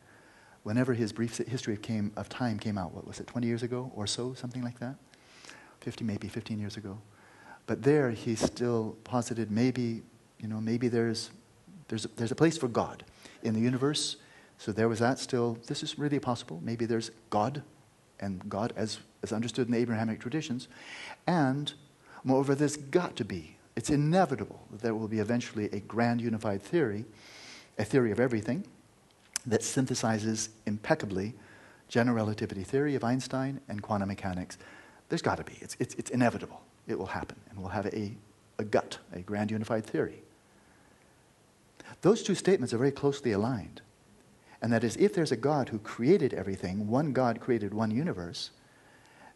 Whenever 0.63 0.95
his 0.95 1.13
brief 1.13 1.37
history 1.37 1.75
of, 1.75 1.83
came, 1.83 2.11
of 2.15 2.27
time 2.27 2.57
came 2.57 2.79
out, 2.79 2.91
what 2.91 3.05
was 3.05 3.19
it, 3.19 3.27
20 3.27 3.45
years 3.45 3.61
ago 3.61 3.91
or 3.95 4.07
so, 4.07 4.33
something 4.33 4.63
like 4.63 4.79
that? 4.79 4.95
50, 5.81 6.03
maybe 6.03 6.27
15 6.27 6.59
years 6.59 6.77
ago. 6.77 6.97
But 7.67 7.83
there 7.83 8.11
he 8.11 8.35
still 8.35 8.95
posited 9.03 9.51
maybe, 9.51 10.01
you 10.39 10.47
know, 10.47 10.59
maybe 10.61 10.87
there's, 10.87 11.31
there's, 11.87 12.05
a, 12.05 12.07
there's 12.15 12.31
a 12.31 12.35
place 12.35 12.57
for 12.57 12.67
God 12.67 13.03
in 13.43 13.53
the 13.53 13.59
universe. 13.59 14.17
So 14.57 14.71
there 14.71 14.87
was 14.87 14.99
that 14.99 15.19
still, 15.19 15.57
this 15.67 15.83
is 15.83 15.97
really 15.97 16.19
possible. 16.19 16.59
Maybe 16.63 16.85
there's 16.85 17.11
God, 17.29 17.63
and 18.19 18.47
God 18.49 18.73
as, 18.75 18.99
as 19.23 19.31
understood 19.31 19.67
in 19.67 19.73
the 19.73 19.79
Abrahamic 19.79 20.19
traditions. 20.19 20.67
And 21.27 21.73
moreover, 22.23 22.55
there's 22.55 22.77
got 22.77 23.15
to 23.17 23.25
be 23.25 23.57
it's 23.75 23.89
inevitable 23.89 24.59
that 24.71 24.81
there 24.81 24.93
will 24.93 25.07
be 25.07 25.19
eventually 25.19 25.65
a 25.71 25.79
grand 25.79 26.21
unified 26.21 26.61
theory, 26.61 27.05
a 27.77 27.85
theory 27.85 28.11
of 28.11 28.19
everything, 28.19 28.65
that 29.45 29.61
synthesizes 29.61 30.49
impeccably 30.65 31.33
general 31.87 32.15
relativity 32.15 32.63
theory 32.63 32.95
of 32.95 33.03
Einstein 33.03 33.59
and 33.67 33.81
quantum 33.81 34.09
mechanics. 34.09 34.57
There's 35.11 35.21
got 35.21 35.39
to 35.39 35.43
be. 35.43 35.57
It's, 35.59 35.75
it's, 35.77 35.93
it's 35.95 36.09
inevitable. 36.09 36.61
It 36.87 36.97
will 36.97 37.05
happen. 37.05 37.35
And 37.49 37.59
we'll 37.59 37.67
have 37.67 37.85
a, 37.87 38.15
a 38.59 38.63
gut, 38.63 38.97
a 39.11 39.19
grand 39.19 39.51
unified 39.51 39.85
theory. 39.85 40.23
Those 42.01 42.23
two 42.23 42.33
statements 42.33 42.73
are 42.73 42.77
very 42.77 42.93
closely 42.93 43.33
aligned. 43.33 43.81
And 44.61 44.71
that 44.71 44.85
is, 44.85 44.95
if 44.95 45.13
there's 45.13 45.33
a 45.33 45.35
God 45.35 45.67
who 45.67 45.79
created 45.79 46.33
everything, 46.33 46.87
one 46.87 47.11
God 47.11 47.41
created 47.41 47.73
one 47.73 47.91
universe, 47.91 48.51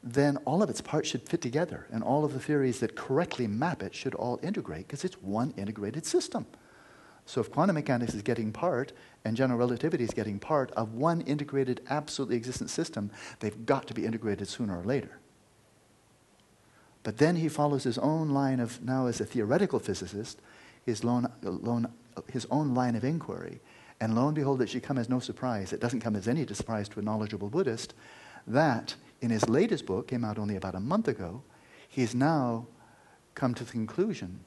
then 0.02 0.38
all 0.46 0.64
of 0.64 0.70
its 0.70 0.80
parts 0.80 1.10
should 1.10 1.28
fit 1.28 1.42
together, 1.42 1.88
and 1.92 2.02
all 2.02 2.24
of 2.24 2.32
the 2.32 2.40
theories 2.40 2.80
that 2.80 2.96
correctly 2.96 3.46
map 3.46 3.84
it 3.84 3.94
should 3.94 4.16
all 4.16 4.40
integrate 4.42 4.88
because 4.88 5.04
it's 5.04 5.22
one 5.22 5.54
integrated 5.58 6.06
system. 6.06 6.46
So 7.26 7.42
if 7.42 7.52
quantum 7.52 7.74
mechanics 7.74 8.14
is 8.14 8.22
getting 8.22 8.54
part 8.54 8.94
and 9.26 9.36
general 9.36 9.60
relativity 9.60 10.06
is 10.06 10.12
getting 10.12 10.40
part 10.40 10.72
of 10.72 10.94
one 10.94 11.20
integrated, 11.22 11.82
absolutely 11.90 12.38
existent 12.38 12.70
system, 12.70 13.12
they've 13.42 13.66
got 13.66 13.88
to 13.88 13.94
be 13.94 14.06
integrated 14.06 14.48
sooner 14.48 14.80
or 14.80 14.86
later. 14.86 15.20
But 17.06 17.20
then 17.20 17.36
he 17.36 17.50
follows 17.50 17.84
his 17.84 18.00
own 18.00 18.30
line 18.30 18.60
of, 18.60 18.84
now 18.84 19.06
as 19.06 19.22
a 19.22 19.26
theoretical 19.26 19.78
physicist, 19.78 20.42
his, 20.84 21.04
lone, 21.04 21.32
lone, 21.44 21.88
his 22.34 22.48
own 22.50 22.74
line 22.74 22.96
of 22.96 23.04
inquiry. 23.04 23.60
And 24.02 24.16
lo 24.16 24.26
and 24.26 24.34
behold, 24.34 24.60
it 24.64 24.70
should 24.70 24.82
come 24.82 24.98
as 24.98 25.08
no 25.08 25.20
surprise. 25.20 25.72
It 25.72 25.80
doesn't 25.80 26.00
come 26.00 26.16
as 26.16 26.28
any 26.28 26.48
surprise 26.48 26.90
to 26.90 27.00
a 27.00 27.04
knowledgeable 27.04 27.48
Buddhist 27.48 27.94
that 28.48 28.96
in 29.22 29.30
his 29.30 29.48
latest 29.48 29.86
book, 29.86 30.08
came 30.08 30.26
out 30.26 30.40
only 30.40 30.56
about 30.56 30.74
a 30.74 30.80
month 30.80 31.08
ago, 31.08 31.44
he's 31.88 32.16
now 32.16 32.66
come 33.36 33.54
to 33.54 33.64
the 33.64 33.72
conclusion 33.72 34.40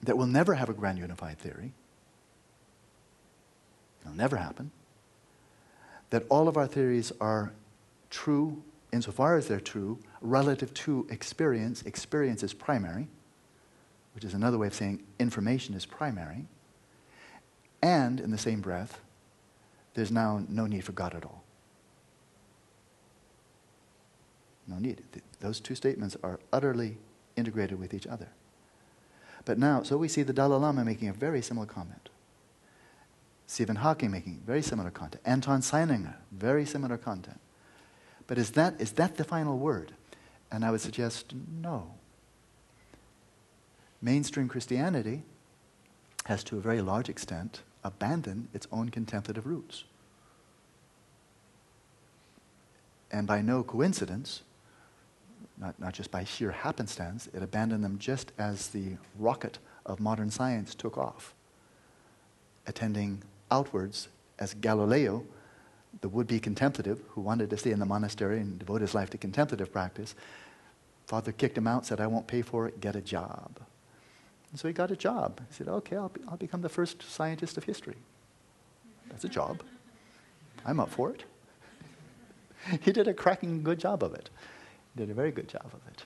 that 0.00 0.16
we'll 0.16 0.28
never 0.28 0.54
have 0.54 0.68
a 0.68 0.74
grand 0.74 0.98
unified 0.98 1.38
theory. 1.38 1.72
It'll 4.02 4.14
never 4.14 4.36
happen. 4.36 4.70
That 6.10 6.22
all 6.28 6.46
of 6.46 6.56
our 6.56 6.68
theories 6.68 7.12
are 7.20 7.52
true 8.10 8.62
insofar 8.96 9.36
as 9.36 9.46
they're 9.46 9.60
true 9.60 9.98
relative 10.20 10.74
to 10.74 11.06
experience. 11.10 11.82
Experience 11.82 12.42
is 12.42 12.52
primary, 12.52 13.08
which 14.14 14.24
is 14.24 14.34
another 14.34 14.58
way 14.58 14.66
of 14.66 14.74
saying 14.74 15.04
information 15.20 15.74
is 15.74 15.86
primary. 15.86 16.46
And 17.80 18.18
in 18.18 18.32
the 18.32 18.38
same 18.38 18.60
breath, 18.60 19.00
there's 19.94 20.10
now 20.10 20.44
no 20.48 20.66
need 20.66 20.84
for 20.84 20.92
God 20.92 21.14
at 21.14 21.24
all. 21.24 21.44
No 24.66 24.78
need. 24.78 25.02
Those 25.40 25.60
two 25.60 25.76
statements 25.76 26.16
are 26.24 26.40
utterly 26.52 26.96
integrated 27.36 27.78
with 27.78 27.94
each 27.94 28.06
other. 28.06 28.28
But 29.44 29.58
now, 29.58 29.84
so 29.84 29.96
we 29.96 30.08
see 30.08 30.22
the 30.22 30.32
Dalai 30.32 30.56
Lama 30.56 30.84
making 30.84 31.08
a 31.08 31.12
very 31.12 31.40
similar 31.40 31.66
comment. 31.66 32.08
Stephen 33.46 33.76
Hawking 33.76 34.10
making 34.10 34.42
very 34.44 34.60
similar 34.60 34.90
content. 34.90 35.22
Anton 35.24 35.60
Zeilinger, 35.60 36.16
very 36.32 36.66
similar 36.66 36.98
content. 36.98 37.38
But 38.26 38.38
is 38.38 38.50
that, 38.52 38.80
is 38.80 38.92
that 38.92 39.16
the 39.16 39.24
final 39.24 39.58
word? 39.58 39.92
And 40.50 40.64
I 40.64 40.70
would 40.70 40.80
suggest 40.80 41.32
no. 41.60 41.94
Mainstream 44.02 44.48
Christianity 44.48 45.22
has, 46.24 46.44
to 46.44 46.58
a 46.58 46.60
very 46.60 46.80
large 46.80 47.08
extent, 47.08 47.62
abandoned 47.84 48.48
its 48.52 48.66
own 48.72 48.88
contemplative 48.88 49.46
roots. 49.46 49.84
And 53.10 53.26
by 53.26 53.40
no 53.42 53.62
coincidence, 53.62 54.42
not, 55.56 55.78
not 55.78 55.94
just 55.94 56.10
by 56.10 56.24
sheer 56.24 56.50
happenstance, 56.50 57.28
it 57.32 57.42
abandoned 57.42 57.84
them 57.84 57.98
just 57.98 58.32
as 58.38 58.68
the 58.68 58.96
rocket 59.18 59.58
of 59.86 60.00
modern 60.00 60.30
science 60.30 60.74
took 60.74 60.98
off, 60.98 61.32
attending 62.66 63.22
outwards 63.50 64.08
as 64.38 64.54
Galileo, 64.54 65.24
the 66.00 66.08
would 66.08 66.26
be 66.26 66.40
contemplative 66.40 67.00
who 67.10 67.20
wanted 67.20 67.50
to 67.50 67.56
stay 67.56 67.70
in 67.70 67.78
the 67.78 67.86
monastery 67.86 68.40
and 68.40 68.58
devote 68.58 68.80
his 68.80 68.94
life 68.94 69.10
to 69.10 69.18
contemplative 69.18 69.72
practice. 69.72 70.14
Father 71.06 71.32
kicked 71.32 71.56
him 71.56 71.66
out, 71.66 71.86
said, 71.86 72.00
I 72.00 72.06
won't 72.06 72.26
pay 72.26 72.42
for 72.42 72.66
it, 72.66 72.80
get 72.80 72.96
a 72.96 73.00
job. 73.00 73.60
And 74.50 74.60
so 74.60 74.68
he 74.68 74.74
got 74.74 74.90
a 74.90 74.96
job. 74.96 75.40
He 75.48 75.54
said, 75.54 75.68
Okay, 75.68 75.96
I'll, 75.96 76.08
be, 76.08 76.20
I'll 76.28 76.36
become 76.36 76.62
the 76.62 76.68
first 76.68 77.02
scientist 77.02 77.56
of 77.56 77.64
history. 77.64 77.96
That's 79.08 79.24
a 79.24 79.28
job. 79.28 79.62
I'm 80.64 80.80
up 80.80 80.90
for 80.90 81.10
it. 81.10 81.24
he 82.82 82.92
did 82.92 83.08
a 83.08 83.14
cracking 83.14 83.62
good 83.62 83.78
job 83.78 84.02
of 84.02 84.14
it 84.14 84.30
He 84.94 85.02
did 85.02 85.10
a 85.10 85.14
very 85.14 85.30
good 85.30 85.48
job 85.48 85.66
of 85.66 85.80
it. 85.92 86.04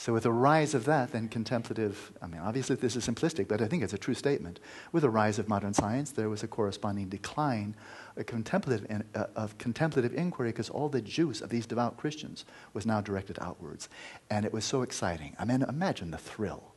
So, 0.00 0.14
with 0.14 0.22
the 0.22 0.32
rise 0.32 0.72
of 0.72 0.86
that, 0.86 1.12
then 1.12 1.28
contemplative, 1.28 2.10
I 2.22 2.26
mean, 2.26 2.40
obviously 2.40 2.74
this 2.74 2.96
is 2.96 3.06
simplistic, 3.06 3.48
but 3.48 3.60
I 3.60 3.66
think 3.66 3.82
it's 3.82 3.92
a 3.92 3.98
true 3.98 4.14
statement. 4.14 4.58
With 4.92 5.02
the 5.02 5.10
rise 5.10 5.38
of 5.38 5.46
modern 5.46 5.74
science, 5.74 6.10
there 6.10 6.30
was 6.30 6.42
a 6.42 6.48
corresponding 6.48 7.10
decline 7.10 7.76
of 8.16 8.24
contemplative, 8.24 9.04
uh, 9.14 9.26
of 9.36 9.58
contemplative 9.58 10.14
inquiry 10.14 10.52
because 10.52 10.70
all 10.70 10.88
the 10.88 11.02
juice 11.02 11.42
of 11.42 11.50
these 11.50 11.66
devout 11.66 11.98
Christians 11.98 12.46
was 12.72 12.86
now 12.86 13.02
directed 13.02 13.38
outwards. 13.42 13.90
And 14.30 14.46
it 14.46 14.54
was 14.54 14.64
so 14.64 14.80
exciting. 14.80 15.36
I 15.38 15.44
mean, 15.44 15.60
imagine 15.60 16.12
the 16.12 16.16
thrill. 16.16 16.72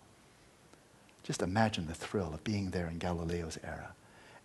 Just 1.23 1.41
imagine 1.41 1.87
the 1.87 1.93
thrill 1.93 2.33
of 2.33 2.43
being 2.43 2.71
there 2.71 2.87
in 2.87 2.99
Galileo's 2.99 3.57
era 3.63 3.93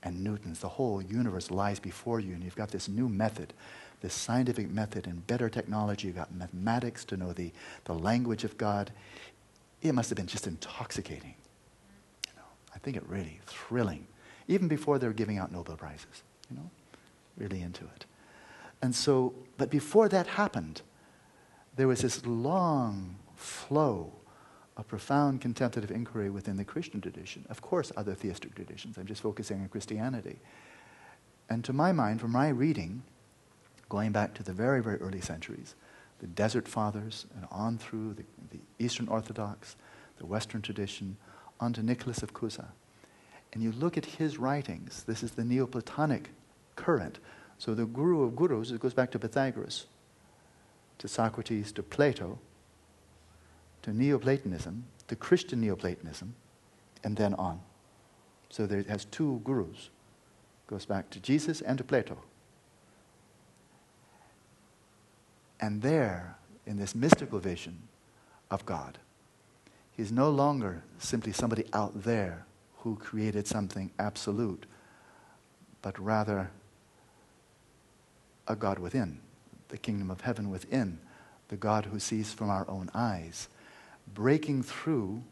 and 0.05 0.23
Newton's. 0.23 0.61
The 0.61 0.69
whole 0.69 1.03
universe 1.03 1.51
lies 1.51 1.81
before 1.81 2.21
you, 2.21 2.35
and 2.35 2.45
you've 2.45 2.55
got 2.55 2.71
this 2.71 2.89
new 2.89 3.09
method 3.09 3.55
this 4.01 4.15
scientific 4.15 4.71
method 4.71 5.07
and 5.07 5.27
better 5.27 5.49
technology. 5.49 6.07
You've 6.07 6.17
got 6.17 6.33
mathematics 6.35 7.05
to 7.07 7.17
know 7.17 7.33
the, 7.33 7.53
the 7.85 7.95
language 7.95 8.45
of 8.45 8.57
God. 8.57 8.93
It 9.83 9.93
must 9.93 10.11
have 10.11 10.17
been 10.17 10.27
just 10.27 10.47
intoxicating. 10.47 11.35
You 12.27 12.33
know, 12.37 12.49
I 12.75 12.79
think 12.79 12.97
it 12.97 13.05
really 13.09 13.41
thrilling. 13.47 14.07
Even 14.47 14.69
before 14.69 14.99
they 14.99 15.07
were 15.07 15.13
giving 15.13 15.39
out 15.39 15.53
Nobel 15.53 15.77
Prizes, 15.77 16.23
you 16.51 16.57
know, 16.57 16.71
really 17.37 17.61
into 17.61 17.85
it. 17.85 18.07
And 18.81 18.95
so, 18.95 19.35
but 19.57 19.71
before 19.71 20.09
that 20.09 20.27
happened, 20.27 20.83
there 21.77 21.89
was 21.89 22.01
this 22.01 22.25
long 22.25 23.17
flow 23.37 24.13
of 24.77 24.87
profound 24.87 25.41
contemplative 25.41 25.91
inquiry 25.91 26.31
within 26.31 26.57
the 26.57 26.65
Christian 26.65 27.01
tradition. 27.01 27.45
Of 27.51 27.61
course, 27.61 27.91
other 27.97 28.15
theistic 28.15 28.55
traditions. 28.55 28.97
I'm 28.97 29.07
just 29.07 29.23
focusing 29.23 29.61
on 29.61 29.69
Christianity. 29.69 30.39
And 31.51 31.65
to 31.65 31.73
my 31.73 31.93
mind, 31.93 32.21
from 32.21 32.31
my 32.31 32.49
reading, 32.49 33.03
going 33.89 34.13
back 34.13 34.35
to 34.35 34.43
the 34.43 34.53
very, 34.53 34.83
very 34.83 34.99
early 34.99 35.21
centuries, 35.21 35.75
the 36.21 36.27
Desert 36.27 36.69
Fathers, 36.69 37.27
and 37.35 37.47
on 37.51 37.79
through 37.79 38.15
the, 38.15 38.25
the 38.51 38.61
Eastern 38.79 39.09
Orthodox, 39.09 39.77
the 40.19 40.27
Western 40.27 40.63
tradition, 40.63 41.17
onto 41.61 41.83
Nicholas 41.83 42.23
of 42.23 42.35
Cusa. 42.35 42.67
And 43.53 43.63
you 43.63 43.73
look 43.73 43.97
at 43.97 44.05
his 44.05 44.39
writings, 44.39 45.05
this 45.05 45.23
is 45.23 45.33
the 45.33 45.45
Neoplatonic 45.45 46.31
current. 46.77 47.19
So 47.57 47.75
the 47.75 47.87
guru 47.87 48.23
of 48.23 48.37
gurus, 48.37 48.71
it 48.71 48.81
goes 48.81 48.95
back 48.95 49.11
to 49.13 49.19
Pythagoras, 49.19 49.87
to 50.99 51.09
Socrates, 51.09 51.73
to 51.73 51.83
Plato, 51.83 52.39
to 53.83 53.93
Neoplatonism, 53.93 54.85
to 55.07 55.17
Christian 55.17 55.61
Neoplatonism, 55.61 56.35
and 57.05 57.17
then 57.17 57.35
on. 57.35 57.61
So 58.51 58.67
there, 58.67 58.83
has 58.83 59.05
two 59.07 59.41
gurus. 59.45 59.91
Goes 60.67 60.85
back 60.85 61.11
to 61.11 61.21
Jesus 61.21 61.61
and 61.61 61.79
to 61.79 61.85
Plato. 61.85 62.19
And 65.61 65.83
there, 65.83 66.37
in 66.67 66.79
this 66.79 66.95
mystical 66.95 67.39
vision 67.39 67.89
of 68.51 68.65
God, 68.65 68.99
He's 69.93 70.13
no 70.13 70.31
longer 70.31 70.85
simply 71.01 71.33
somebody 71.33 71.65
out 71.73 72.05
there 72.05 72.47
who 72.79 72.95
created 72.95 73.49
something 73.49 73.91
absolute, 73.99 74.65
but 75.83 75.99
rather 75.99 76.51
a 78.47 78.55
God 78.55 78.79
within, 78.79 79.19
the 79.71 79.77
kingdom 79.77 80.09
of 80.09 80.21
heaven 80.21 80.51
within, 80.51 81.01
the 81.49 81.57
God 81.57 81.87
who 81.87 81.99
sees 81.99 82.33
from 82.33 82.49
our 82.49 82.65
own 82.71 82.91
eyes, 82.95 83.49
breaking 84.15 84.63
through 84.63 85.23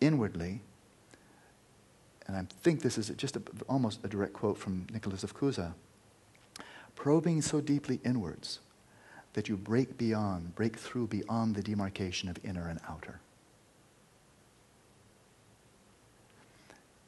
inwardly. 0.00 0.62
And 2.26 2.34
I 2.34 2.46
think 2.62 2.80
this 2.80 2.96
is 2.96 3.10
just 3.10 3.36
a, 3.36 3.42
almost 3.68 4.02
a 4.04 4.08
direct 4.08 4.32
quote 4.32 4.56
from 4.56 4.86
Nicholas 4.90 5.22
of 5.22 5.36
Cusa 5.36 5.74
probing 6.98 7.40
so 7.40 7.60
deeply 7.60 8.00
inwards 8.04 8.58
that 9.34 9.48
you 9.48 9.56
break 9.56 9.96
beyond, 9.98 10.54
break 10.54 10.76
through 10.76 11.06
beyond 11.06 11.54
the 11.54 11.62
demarcation 11.62 12.28
of 12.28 12.38
inner 12.44 12.68
and 12.68 12.80
outer. 12.88 13.20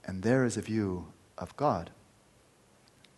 And 0.04 0.22
there 0.22 0.44
is 0.44 0.56
a 0.56 0.62
view 0.62 1.06
of 1.38 1.56
God, 1.56 1.90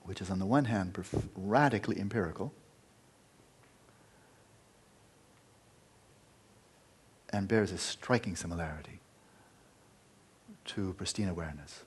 which 0.03 0.21
is 0.21 0.31
on 0.31 0.39
the 0.39 0.47
one 0.47 0.67
hand 0.67 0.97
radically 1.37 1.99
empirical, 1.99 2.53
and 7.33 7.49
bears 7.49 7.73
a 7.73 7.79
striking 7.79 8.37
similarity 8.37 9.01
to 10.67 10.93
pristine 10.95 11.29
awareness. 11.29 11.85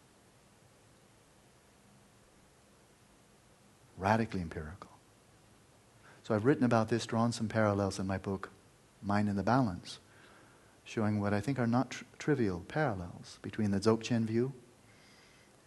Radically 3.97 4.41
empirical. 4.41 4.89
So 6.25 6.33
I've 6.33 6.45
written 6.45 6.63
about 6.63 6.89
this, 6.89 7.05
drawn 7.05 7.31
some 7.31 7.47
parallels 7.47 7.99
in 7.99 8.07
my 8.07 8.17
book, 8.17 8.49
Mind 9.03 9.29
in 9.29 9.35
the 9.35 9.43
Balance, 9.43 9.99
showing 10.83 11.21
what 11.21 11.35
I 11.35 11.39
think 11.39 11.59
are 11.59 11.67
not 11.67 11.91
tr- 11.91 12.03
trivial 12.17 12.63
parallels 12.67 13.37
between 13.43 13.69
the 13.69 13.79
Dzogchen 13.79 14.25
view 14.25 14.51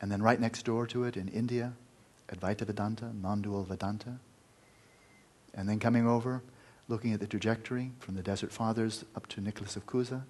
and 0.00 0.10
then 0.10 0.20
right 0.20 0.40
next 0.40 0.64
door 0.64 0.84
to 0.88 1.04
it 1.04 1.16
in 1.16 1.28
India, 1.28 1.74
Advaita 2.26 2.66
Vedanta, 2.66 3.12
non 3.14 3.40
dual 3.40 3.62
Vedanta. 3.62 4.18
And 5.54 5.68
then 5.68 5.78
coming 5.78 6.08
over, 6.08 6.42
looking 6.88 7.12
at 7.12 7.20
the 7.20 7.28
trajectory 7.28 7.92
from 8.00 8.16
the 8.16 8.22
Desert 8.22 8.50
Fathers 8.50 9.04
up 9.14 9.28
to 9.28 9.40
Nicholas 9.40 9.76
of 9.76 9.86
Cusa 9.86 10.24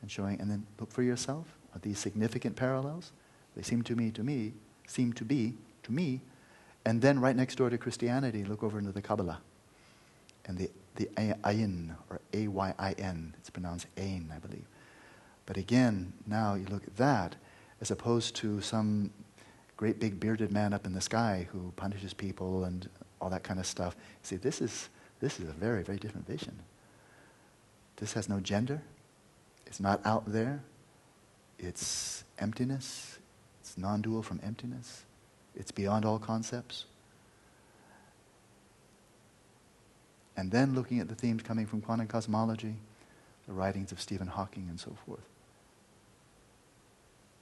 and 0.00 0.10
showing, 0.10 0.40
and 0.40 0.50
then 0.50 0.66
look 0.80 0.92
for 0.92 1.02
yourself. 1.02 1.58
Are 1.74 1.80
these 1.80 1.98
significant 1.98 2.56
parallels? 2.56 3.12
They 3.54 3.62
seem 3.62 3.82
to 3.82 3.94
me, 3.94 4.10
to 4.12 4.24
me, 4.24 4.54
seem 4.86 5.12
to 5.12 5.26
be, 5.26 5.56
to 5.82 5.92
me. 5.92 6.22
And 6.86 7.02
then 7.02 7.20
right 7.20 7.36
next 7.36 7.56
door 7.56 7.68
to 7.68 7.76
Christianity, 7.76 8.44
look 8.44 8.62
over 8.62 8.78
into 8.78 8.90
the 8.90 9.02
Kabbalah 9.02 9.42
and 10.46 10.58
the, 10.58 10.70
the 10.96 11.06
ayin, 11.16 11.94
or 12.10 12.20
A-Y-I-N. 12.32 13.34
It's 13.38 13.50
pronounced 13.50 13.86
ain, 13.96 14.32
I 14.34 14.38
believe. 14.38 14.66
But 15.46 15.56
again, 15.56 16.12
now 16.26 16.54
you 16.54 16.66
look 16.66 16.84
at 16.86 16.96
that 16.96 17.36
as 17.80 17.90
opposed 17.90 18.34
to 18.36 18.60
some 18.60 19.10
great 19.76 19.98
big 19.98 20.20
bearded 20.20 20.52
man 20.52 20.72
up 20.72 20.86
in 20.86 20.92
the 20.92 21.00
sky 21.00 21.48
who 21.52 21.72
punishes 21.76 22.14
people 22.14 22.64
and 22.64 22.88
all 23.20 23.28
that 23.30 23.42
kind 23.42 23.58
of 23.58 23.66
stuff. 23.66 23.96
See, 24.22 24.36
this 24.36 24.60
is, 24.60 24.88
this 25.20 25.40
is 25.40 25.48
a 25.48 25.52
very, 25.52 25.82
very 25.82 25.98
different 25.98 26.26
vision. 26.26 26.58
This 27.96 28.12
has 28.14 28.28
no 28.28 28.40
gender. 28.40 28.82
It's 29.66 29.80
not 29.80 30.00
out 30.04 30.24
there. 30.26 30.62
It's 31.58 32.24
emptiness. 32.38 33.18
It's 33.60 33.78
non 33.78 34.02
dual 34.02 34.22
from 34.22 34.40
emptiness. 34.42 35.04
It's 35.54 35.70
beyond 35.70 36.04
all 36.04 36.18
concepts. 36.18 36.84
And 40.36 40.50
then 40.50 40.74
looking 40.74 41.00
at 41.00 41.08
the 41.08 41.14
themes 41.14 41.42
coming 41.42 41.66
from 41.66 41.80
quantum 41.80 42.06
cosmology, 42.06 42.76
the 43.46 43.52
writings 43.52 43.92
of 43.92 44.00
Stephen 44.00 44.26
Hawking, 44.26 44.66
and 44.68 44.80
so 44.80 44.96
forth. 45.06 45.26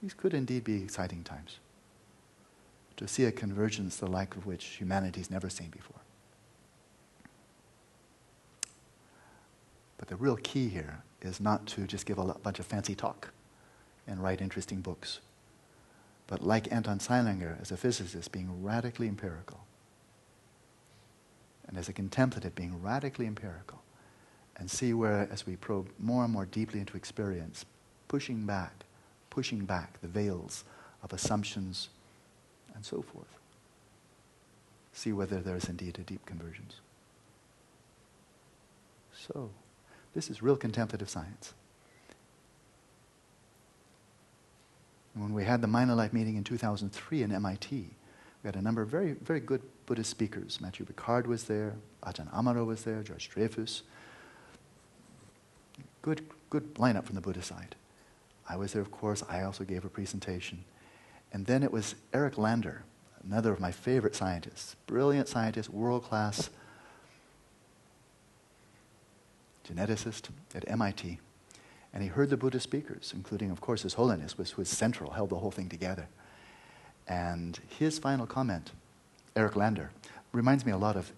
These 0.01 0.13
could 0.13 0.33
indeed 0.33 0.63
be 0.63 0.83
exciting 0.83 1.23
times 1.23 1.59
to 2.97 3.07
see 3.07 3.25
a 3.25 3.31
convergence 3.31 3.97
the 3.97 4.07
like 4.07 4.35
of 4.35 4.45
which 4.45 4.65
humanity's 4.79 5.31
never 5.31 5.49
seen 5.49 5.69
before. 5.69 6.01
But 9.97 10.09
the 10.09 10.15
real 10.15 10.35
key 10.35 10.67
here 10.67 11.03
is 11.21 11.39
not 11.39 11.65
to 11.67 11.87
just 11.87 12.05
give 12.05 12.17
a 12.17 12.25
bunch 12.25 12.59
of 12.59 12.65
fancy 12.65 12.93
talk 12.93 13.31
and 14.05 14.21
write 14.21 14.41
interesting 14.41 14.81
books, 14.81 15.21
but 16.27 16.43
like 16.43 16.71
Anton 16.71 16.99
Zeilinger 16.99 17.59
as 17.61 17.71
a 17.71 17.77
physicist, 17.77 18.31
being 18.31 18.61
radically 18.61 19.07
empirical 19.07 19.61
and 21.67 21.77
as 21.77 21.89
a 21.89 21.93
contemplative 21.93 22.55
being 22.55 22.81
radically 22.81 23.25
empirical 23.25 23.81
and 24.57 24.69
see 24.69 24.93
where, 24.93 25.27
as 25.31 25.45
we 25.45 25.55
probe 25.55 25.89
more 25.99 26.23
and 26.23 26.33
more 26.33 26.45
deeply 26.45 26.79
into 26.79 26.95
experience, 26.95 27.65
pushing 28.07 28.45
back, 28.45 28.85
pushing 29.29 29.65
back 29.65 29.99
the 30.01 30.07
veils 30.07 30.63
of 31.01 31.11
assumptions 31.13 31.89
and 32.75 32.85
so 32.85 33.01
forth. 33.01 33.39
See 34.93 35.11
whether 35.11 35.39
there 35.39 35.55
is 35.55 35.65
indeed 35.65 35.97
a 35.99 36.03
deep 36.03 36.25
convergence. 36.25 36.75
So, 39.11 39.49
this 40.13 40.29
is 40.29 40.43
real 40.43 40.55
contemplative 40.55 41.09
science. 41.09 41.53
When 45.15 45.33
we 45.33 45.43
had 45.43 45.61
the 45.61 45.67
and 45.67 45.95
Life 45.95 46.13
meeting 46.13 46.35
in 46.35 46.43
2003 46.43 47.23
in 47.23 47.31
MIT, 47.31 47.75
we 48.43 48.47
had 48.47 48.55
a 48.55 48.61
number 48.61 48.81
of 48.81 48.89
very, 48.89 49.13
very 49.13 49.39
good 49.39 49.61
Buddhist 49.85 50.09
speakers. 50.09 50.59
Matthieu 50.61 50.85
Ricard 50.85 51.27
was 51.27 51.45
there, 51.45 51.75
Ajahn 52.03 52.31
Amaro 52.33 52.65
was 52.65 52.83
there, 52.83 53.03
George 53.03 53.29
Dreyfus. 53.29 53.83
Good, 56.01 56.25
good 56.49 56.75
lineup 56.75 57.05
from 57.05 57.15
the 57.15 57.21
Buddhist 57.21 57.49
side. 57.49 57.75
I 58.47 58.57
was 58.57 58.73
there, 58.73 58.81
of 58.81 58.91
course. 58.91 59.23
I 59.29 59.43
also 59.43 59.63
gave 59.63 59.85
a 59.85 59.89
presentation. 59.89 60.65
And 61.31 61.45
then 61.45 61.63
it 61.63 61.71
was 61.71 61.95
Eric 62.13 62.37
Lander, 62.37 62.83
another 63.23 63.51
of 63.51 63.59
my 63.59 63.71
favorite 63.71 64.15
scientists, 64.15 64.75
brilliant 64.85 65.27
scientist, 65.27 65.69
world 65.69 66.03
class 66.03 66.49
geneticist 69.67 70.29
at 70.53 70.69
MIT. 70.69 71.19
And 71.93 72.03
he 72.03 72.09
heard 72.09 72.29
the 72.29 72.37
Buddhist 72.37 72.63
speakers, 72.63 73.13
including, 73.15 73.51
of 73.51 73.61
course, 73.61 73.83
His 73.83 73.93
Holiness, 73.93 74.37
was, 74.37 74.57
was 74.57 74.67
central, 74.67 75.11
held 75.11 75.29
the 75.29 75.37
whole 75.37 75.51
thing 75.51 75.69
together. 75.69 76.07
And 77.07 77.59
his 77.67 77.99
final 77.99 78.25
comment, 78.25 78.71
Eric 79.35 79.55
Lander, 79.55 79.91
reminds 80.31 80.65
me 80.65 80.71
a 80.71 80.77
lot 80.77 80.95
of 80.95 81.11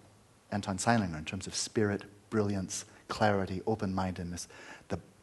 Anton 0.50 0.78
Zeilinger 0.78 1.18
in 1.18 1.24
terms 1.24 1.46
of 1.46 1.54
spirit, 1.54 2.02
brilliance, 2.30 2.84
clarity, 3.08 3.62
open 3.66 3.94
mindedness, 3.94 4.48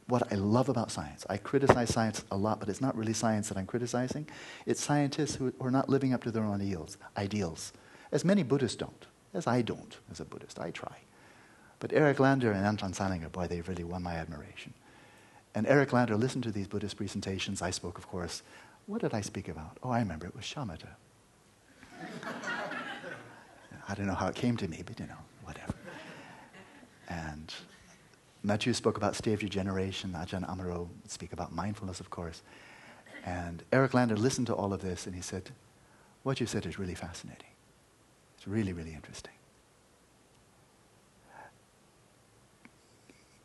what 0.07 0.31
I 0.31 0.35
love 0.35 0.69
about 0.69 0.91
science. 0.91 1.25
I 1.29 1.37
criticize 1.37 1.89
science 1.89 2.23
a 2.31 2.37
lot, 2.37 2.59
but 2.59 2.69
it's 2.69 2.81
not 2.81 2.95
really 2.95 3.13
science 3.13 3.49
that 3.49 3.57
I'm 3.57 3.65
criticizing. 3.65 4.27
It's 4.65 4.83
scientists 4.83 5.35
who 5.35 5.53
are 5.61 5.71
not 5.71 5.89
living 5.89 6.13
up 6.13 6.23
to 6.23 6.31
their 6.31 6.43
own 6.43 6.61
ideals, 6.61 6.97
ideals, 7.17 7.73
as 8.11 8.25
many 8.25 8.43
Buddhists 8.43 8.77
don't, 8.77 9.05
as 9.33 9.47
I 9.47 9.61
don't 9.61 9.97
as 10.11 10.19
a 10.19 10.25
Buddhist. 10.25 10.59
I 10.59 10.71
try. 10.71 10.97
But 11.79 11.93
Eric 11.93 12.19
Lander 12.19 12.51
and 12.51 12.65
Anton 12.65 12.93
Zeilinger, 12.93 13.31
boy, 13.31 13.47
they 13.47 13.61
really 13.61 13.83
won 13.83 14.03
my 14.03 14.13
admiration. 14.13 14.73
And 15.55 15.67
Eric 15.67 15.93
Lander 15.93 16.15
listened 16.15 16.43
to 16.45 16.51
these 16.51 16.67
Buddhist 16.67 16.97
presentations. 16.97 17.61
I 17.61 17.71
spoke, 17.71 17.97
of 17.97 18.07
course. 18.07 18.41
What 18.85 19.01
did 19.01 19.13
I 19.13 19.21
speak 19.21 19.47
about? 19.47 19.77
Oh, 19.83 19.91
I 19.91 19.99
remember 19.99 20.25
it 20.25 20.35
was 20.35 20.45
shamatha. 20.45 20.89
I 23.93 23.95
don't 23.95 24.07
know 24.07 24.15
how 24.15 24.27
it 24.27 24.33
came 24.33 24.57
to 24.57 24.67
me, 24.67 24.81
but 24.83 24.99
you 24.99 25.05
know, 25.05 25.19
whatever. 25.43 25.75
And 27.09 27.53
Matthieu 28.41 28.73
spoke 28.73 28.97
about 28.97 29.15
state 29.15 29.33
of 29.33 29.43
regeneration. 29.43 30.13
Ajahn 30.13 30.49
Amaro 30.49 30.87
speak 31.07 31.31
about 31.31 31.53
mindfulness, 31.53 31.99
of 31.99 32.09
course. 32.09 32.41
And 33.23 33.61
Eric 33.71 33.93
Lander 33.93 34.17
listened 34.17 34.47
to 34.47 34.55
all 34.55 34.73
of 34.73 34.81
this 34.81 35.05
and 35.05 35.13
he 35.13 35.21
said, 35.21 35.51
What 36.23 36.39
you 36.39 36.47
said 36.47 36.65
is 36.65 36.79
really 36.79 36.95
fascinating. 36.95 37.51
It's 38.35 38.47
really, 38.47 38.73
really 38.73 38.95
interesting. 38.95 39.33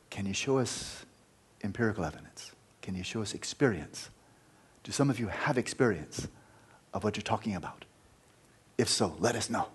Can 0.08 0.24
you 0.24 0.32
show 0.32 0.56
us 0.56 1.04
empirical 1.62 2.06
evidence? 2.06 2.52
Can 2.80 2.94
you 2.94 3.04
show 3.04 3.20
us 3.20 3.34
experience? 3.34 4.08
Do 4.82 4.92
some 4.92 5.10
of 5.10 5.20
you 5.20 5.26
have 5.26 5.58
experience 5.58 6.26
of 6.94 7.04
what 7.04 7.18
you're 7.18 7.22
talking 7.22 7.54
about? 7.54 7.84
If 8.78 8.88
so, 8.88 9.14
let 9.20 9.36
us 9.36 9.50
know. 9.50 9.68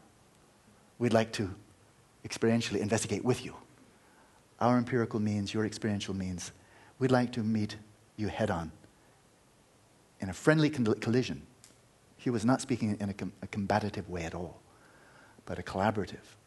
We'd 1.03 1.11
like 1.11 1.33
to 1.33 1.53
experientially 2.25 2.79
investigate 2.79 3.25
with 3.25 3.43
you. 3.43 3.55
Our 4.61 4.77
empirical 4.77 5.19
means, 5.19 5.53
your 5.53 5.65
experiential 5.65 6.13
means, 6.13 6.53
we'd 6.97 7.11
like 7.11 7.33
to 7.33 7.41
meet 7.41 7.75
you 8.15 8.29
head 8.29 8.49
on 8.49 8.71
in 10.21 10.29
a 10.29 10.33
friendly 10.33 10.69
collision. 10.69 11.41
He 12.15 12.29
was 12.29 12.45
not 12.45 12.61
speaking 12.61 12.95
in 13.01 13.09
a, 13.09 13.13
com- 13.13 13.33
a 13.41 13.47
combative 13.47 14.09
way 14.09 14.23
at 14.23 14.33
all, 14.33 14.61
but 15.45 15.59
a 15.59 15.61
collaborative. 15.61 16.37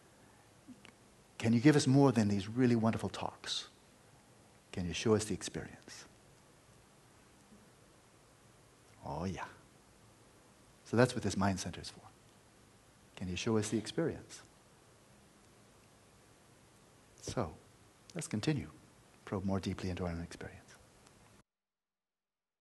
Can 1.36 1.52
you 1.52 1.60
give 1.60 1.76
us 1.76 1.86
more 1.86 2.10
than 2.10 2.28
these 2.28 2.48
really 2.48 2.76
wonderful 2.76 3.10
talks? 3.10 3.68
Can 4.72 4.86
you 4.86 4.94
show 4.94 5.14
us 5.14 5.26
the 5.26 5.34
experience? 5.34 6.06
Oh, 9.04 9.26
yeah. 9.26 9.44
So 10.86 10.96
that's 10.96 11.14
what 11.14 11.22
this 11.22 11.36
mind 11.36 11.60
center 11.60 11.82
is 11.82 11.90
for. 11.90 12.00
Can 13.16 13.28
you 13.28 13.36
show 13.36 13.58
us 13.58 13.68
the 13.68 13.76
experience? 13.76 14.40
So, 17.26 17.52
let's 18.14 18.28
continue. 18.28 18.68
Probe 19.24 19.44
more 19.44 19.58
deeply 19.58 19.90
into 19.90 20.04
our 20.04 20.10
own 20.10 20.22
experience. 20.22 20.65